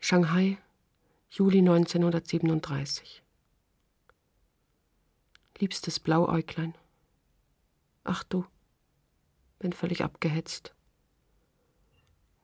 [0.00, 0.58] Shanghai,
[1.30, 3.22] Juli 1937.
[5.58, 6.74] Liebstes Blauäuglein.
[8.04, 8.44] Ach du,
[9.58, 10.74] bin völlig abgehetzt.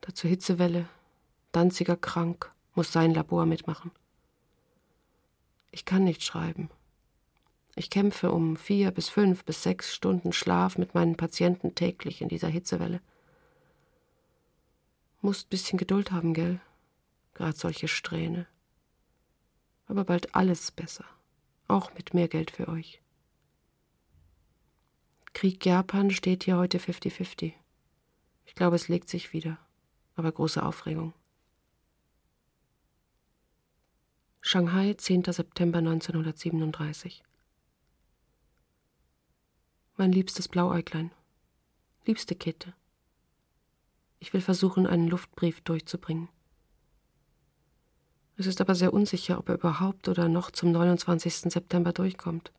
[0.01, 0.89] Dazu Hitzewelle,
[1.53, 3.91] Danziger krank, muss sein Labor mitmachen.
[5.71, 6.71] Ich kann nicht schreiben.
[7.75, 12.29] Ich kämpfe um vier bis fünf bis sechs Stunden Schlaf mit meinen Patienten täglich in
[12.29, 13.01] dieser Hitzewelle.
[15.21, 16.61] Musst bisschen Geduld haben, gell?
[17.35, 18.47] Gerade solche Strähne.
[19.87, 21.05] Aber bald alles besser.
[21.67, 23.01] Auch mit mehr Geld für euch.
[25.39, 27.53] Krieg Japan steht hier heute 50-50.
[28.45, 29.57] Ich glaube, es legt sich wieder.
[30.17, 31.15] Aber große Aufregung.
[34.41, 35.23] Shanghai, 10.
[35.27, 37.23] September 1937.
[39.97, 41.13] Mein liebstes Blauäuglein,
[42.05, 42.75] liebste Kette.
[44.19, 46.29] Ich will versuchen, einen Luftbrief durchzubringen.
[48.37, 51.53] Es ist aber sehr unsicher, ob er überhaupt oder noch zum 29.
[51.53, 52.51] September durchkommt.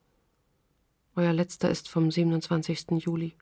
[1.15, 2.91] Euer letzter ist vom 27.
[3.03, 3.33] Juli.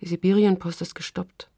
[0.00, 1.48] Die Sibirienpost ist gestoppt.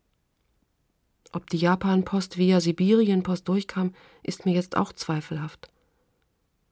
[1.33, 5.69] Ob die Japanpost via Sibirienpost durchkam, ist mir jetzt auch zweifelhaft.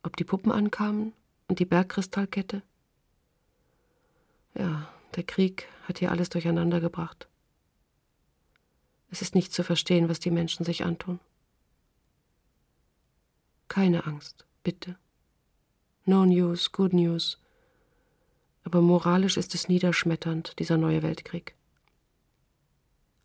[0.02, 1.12] Ob die Puppen ankamen
[1.48, 2.62] und die Bergkristallkette?
[4.54, 7.28] Ja, der Krieg hat hier alles durcheinander gebracht.
[9.10, 11.20] Es ist nicht zu verstehen, was die Menschen sich antun.
[13.68, 14.96] Keine Angst, bitte.
[16.04, 17.38] No news, good news.
[18.64, 21.54] Aber moralisch ist es niederschmetternd, dieser neue Weltkrieg.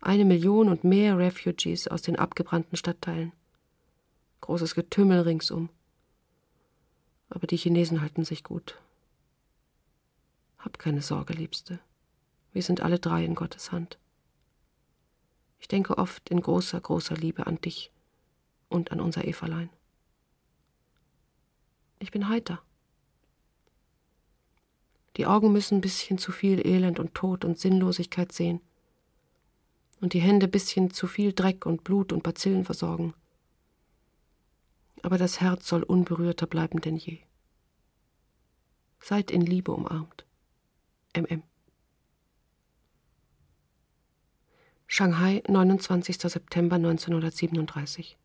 [0.00, 3.32] Eine Million und mehr Refugees aus den abgebrannten Stadtteilen.
[4.42, 5.70] Großes Getümmel ringsum.
[7.30, 8.80] Aber die Chinesen halten sich gut.
[10.58, 11.80] Hab keine Sorge, Liebste.
[12.52, 13.98] Wir sind alle drei in Gottes Hand.
[15.58, 17.90] Ich denke oft in großer, großer Liebe an dich
[18.68, 19.68] und an unser Everlein.
[21.98, 22.62] Ich bin heiter.
[25.18, 28.60] Die Augen müssen ein bisschen zu viel Elend und Tod und Sinnlosigkeit sehen
[30.00, 33.14] und die Hände bisschen zu viel Dreck und Blut und Bazillen versorgen.
[35.02, 37.18] Aber das Herz soll unberührter bleiben denn je.
[39.00, 40.24] Seid in Liebe umarmt.
[41.16, 41.42] MM.
[44.86, 46.16] Shanghai, 29.
[46.16, 48.16] September 1937.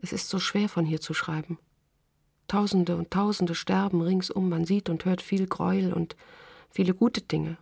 [0.00, 1.58] Es ist so schwer von hier zu schreiben.
[2.48, 6.16] Tausende und Tausende sterben ringsum, man sieht und hört viel Gräuel und
[6.70, 7.56] viele gute Dinge.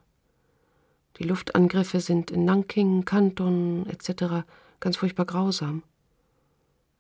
[1.19, 4.45] Die Luftangriffe sind in Nanking, Kanton etc.
[4.81, 5.83] ganz furchtbar grausam.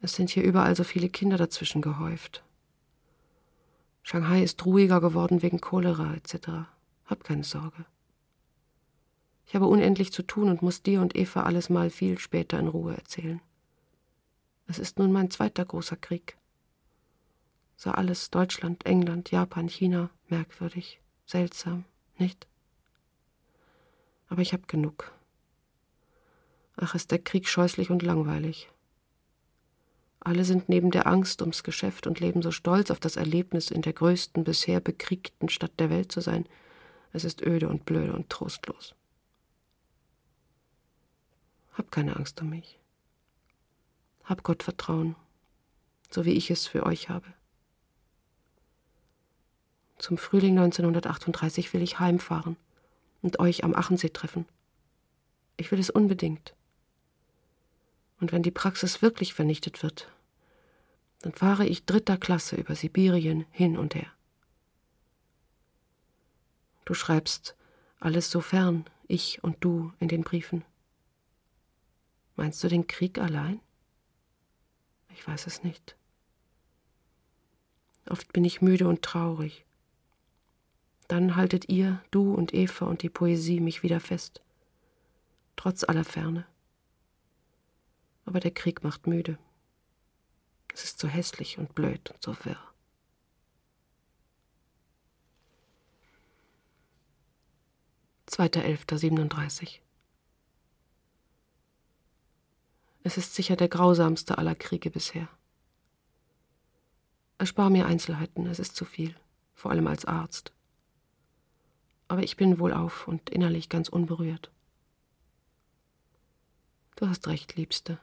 [0.01, 2.45] Es sind hier überall so viele Kinder dazwischen gehäuft.
[4.03, 6.68] Shanghai ist ruhiger geworden wegen Cholera etc.
[7.07, 7.87] Hab keine Sorge.
[9.47, 12.68] Ich habe unendlich zu tun und muss dir und Eva alles mal viel später in
[12.68, 13.41] Ruhe erzählen.
[14.66, 16.37] Es ist nun mein zweiter großer Krieg.
[17.77, 21.85] Sah alles Deutschland, England, Japan, China merkwürdig, seltsam,
[22.18, 22.47] nicht?
[24.29, 25.12] Aber ich hab genug.
[26.77, 28.68] Ach, ist der Krieg scheußlich und langweilig.
[30.20, 33.83] Alle sind neben der Angst ums Geschäft und leben so stolz auf das Erlebnis, in
[33.83, 36.47] der größten bisher bekriegten Stadt der Welt zu sein.
[37.12, 38.95] Es ist öde und blöde und trostlos.
[41.75, 42.81] Hab keine Angst um mich.
[44.25, 45.14] Hab Gott Vertrauen,
[46.11, 47.27] so wie ich es für euch habe.
[49.99, 52.57] Zum Frühling 1938 will ich heimfahren
[53.22, 54.47] und euch am Achensee treffen.
[55.57, 56.55] Ich will es unbedingt.
[58.20, 60.11] Und wenn die Praxis wirklich vernichtet wird,
[61.20, 64.11] dann fahre ich dritter Klasse über Sibirien hin und her.
[66.84, 67.57] Du schreibst
[67.99, 70.64] alles so fern, ich und du in den Briefen.
[72.36, 73.61] Meinst du den Krieg allein?
[75.14, 75.97] Ich weiß es nicht.
[78.09, 79.64] Oft bin ich müde und traurig.
[81.09, 84.42] Dann haltet ihr, du und Eva und die Poesie mich wieder fest,
[85.57, 86.46] trotz aller Ferne.
[88.24, 89.38] Aber der Krieg macht müde.
[90.72, 92.59] Es ist so hässlich und blöd und so wirr.
[98.26, 98.64] Zweiter.
[103.07, 105.28] Es ist sicher der grausamste aller Kriege bisher.
[107.36, 109.14] Erspar mir Einzelheiten, es ist zu viel,
[109.55, 110.53] vor allem als Arzt.
[112.14, 114.52] Aber ich bin wohlauf und innerlich ganz unberührt.
[116.94, 117.98] Du hast recht, Liebste.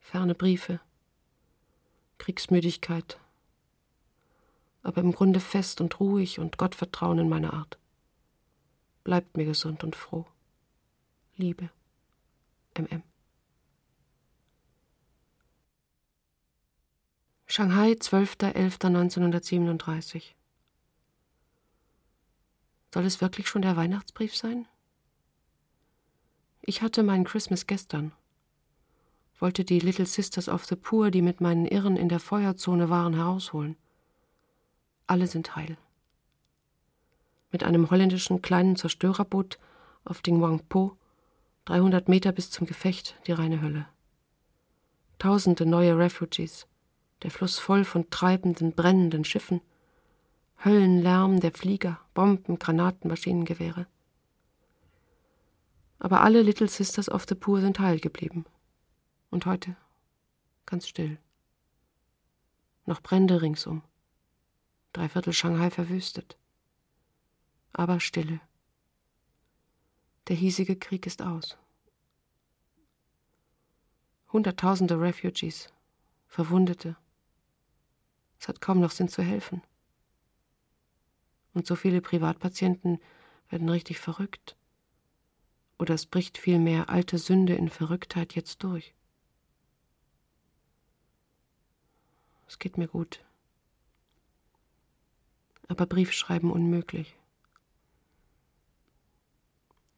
[0.00, 0.80] Ferne Briefe,
[2.18, 3.20] Kriegsmüdigkeit.
[4.82, 7.78] aber im Grunde fest und ruhig und Gottvertrauen in meiner Art.
[9.04, 10.26] Bleibt mir gesund und froh.
[11.36, 11.70] Liebe.
[12.76, 13.04] MM.
[17.46, 20.34] Shanghai, 12.11.1937.
[22.94, 24.68] Soll es wirklich schon der Weihnachtsbrief sein?
[26.62, 28.12] Ich hatte meinen Christmas gestern,
[29.40, 33.14] wollte die Little Sisters of the Poor, die mit meinen Irren in der Feuerzone waren,
[33.14, 33.74] herausholen.
[35.08, 35.76] Alle sind heil.
[37.50, 39.58] Mit einem holländischen kleinen Zerstörerboot
[40.04, 40.96] auf Ding Wang Po,
[41.64, 43.88] 300 Meter bis zum Gefecht, die reine Hölle.
[45.18, 46.68] Tausende neue Refugees,
[47.24, 49.62] der Fluss voll von treibenden, brennenden Schiffen,
[50.64, 53.86] Höllenlärm der Flieger, Bomben, Granaten, Maschinengewehre.
[55.98, 58.46] Aber alle Little Sisters of the Poor sind heil geblieben.
[59.30, 59.76] Und heute
[60.66, 61.18] ganz still.
[62.86, 63.82] Noch Brände ringsum.
[64.92, 66.38] Dreiviertel Shanghai verwüstet.
[67.72, 68.40] Aber Stille.
[70.28, 71.58] Der hiesige Krieg ist aus.
[74.32, 75.72] Hunderttausende Refugees,
[76.26, 76.96] Verwundete.
[78.40, 79.62] Es hat kaum noch Sinn zu helfen.
[81.54, 82.98] Und so viele Privatpatienten
[83.48, 84.56] werden richtig verrückt.
[85.78, 88.94] Oder es bricht vielmehr alte Sünde in Verrücktheit jetzt durch.
[92.46, 93.24] Es geht mir gut.
[95.68, 97.16] Aber Briefschreiben unmöglich.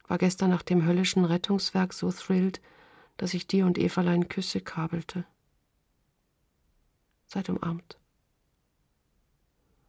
[0.07, 2.61] War gestern nach dem höllischen Rettungswerk so thrilled,
[3.17, 5.25] dass ich dir und Everlein Küsse kabelte.
[7.27, 7.97] Seid umarmt.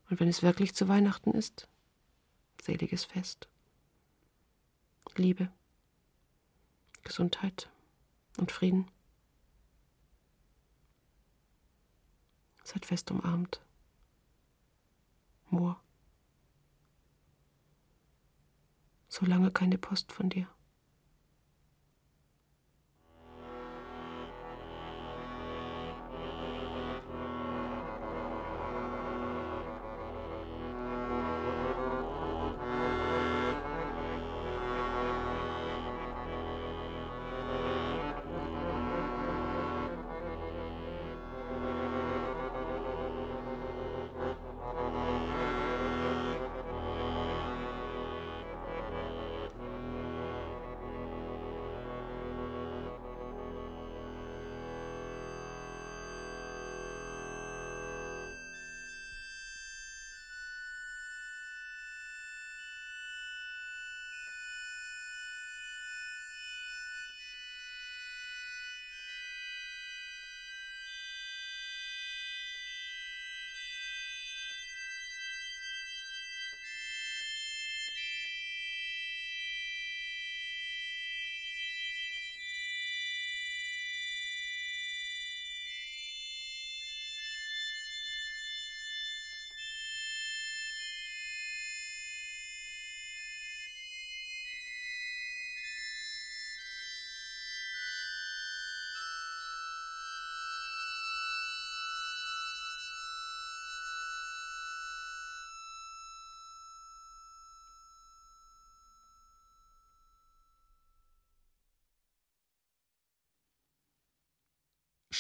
[0.09, 1.69] Und wenn es wirklich zu Weihnachten ist,
[2.63, 3.49] seliges Fest.
[5.17, 5.51] Liebe,
[7.03, 7.69] Gesundheit
[8.37, 8.91] und Frieden.
[12.63, 13.61] Seid fest umarmt.
[15.51, 15.81] Moor.
[19.09, 20.47] Solange keine Post von dir.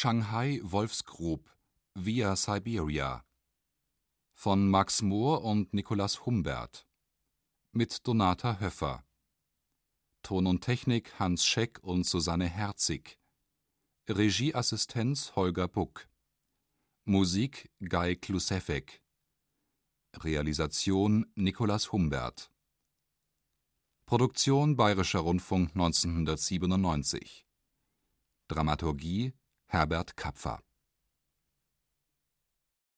[0.01, 1.51] Shanghai Wolfsgrub
[1.94, 3.24] via Siberia
[4.32, 6.86] von Max Mohr und Nikolaus Humbert
[7.72, 9.05] mit Donata Höffer.
[10.22, 13.18] Ton und Technik Hans Scheck und Susanne Herzig.
[14.09, 16.09] Regieassistenz Holger Buck.
[17.05, 19.03] Musik Guy Klusewek.
[20.18, 22.53] Realisation Nikolaus Humbert.
[24.07, 27.49] Produktion Bayerischer Rundfunk 1997
[28.46, 29.34] Dramaturgie
[29.71, 30.61] Herbert Kapfer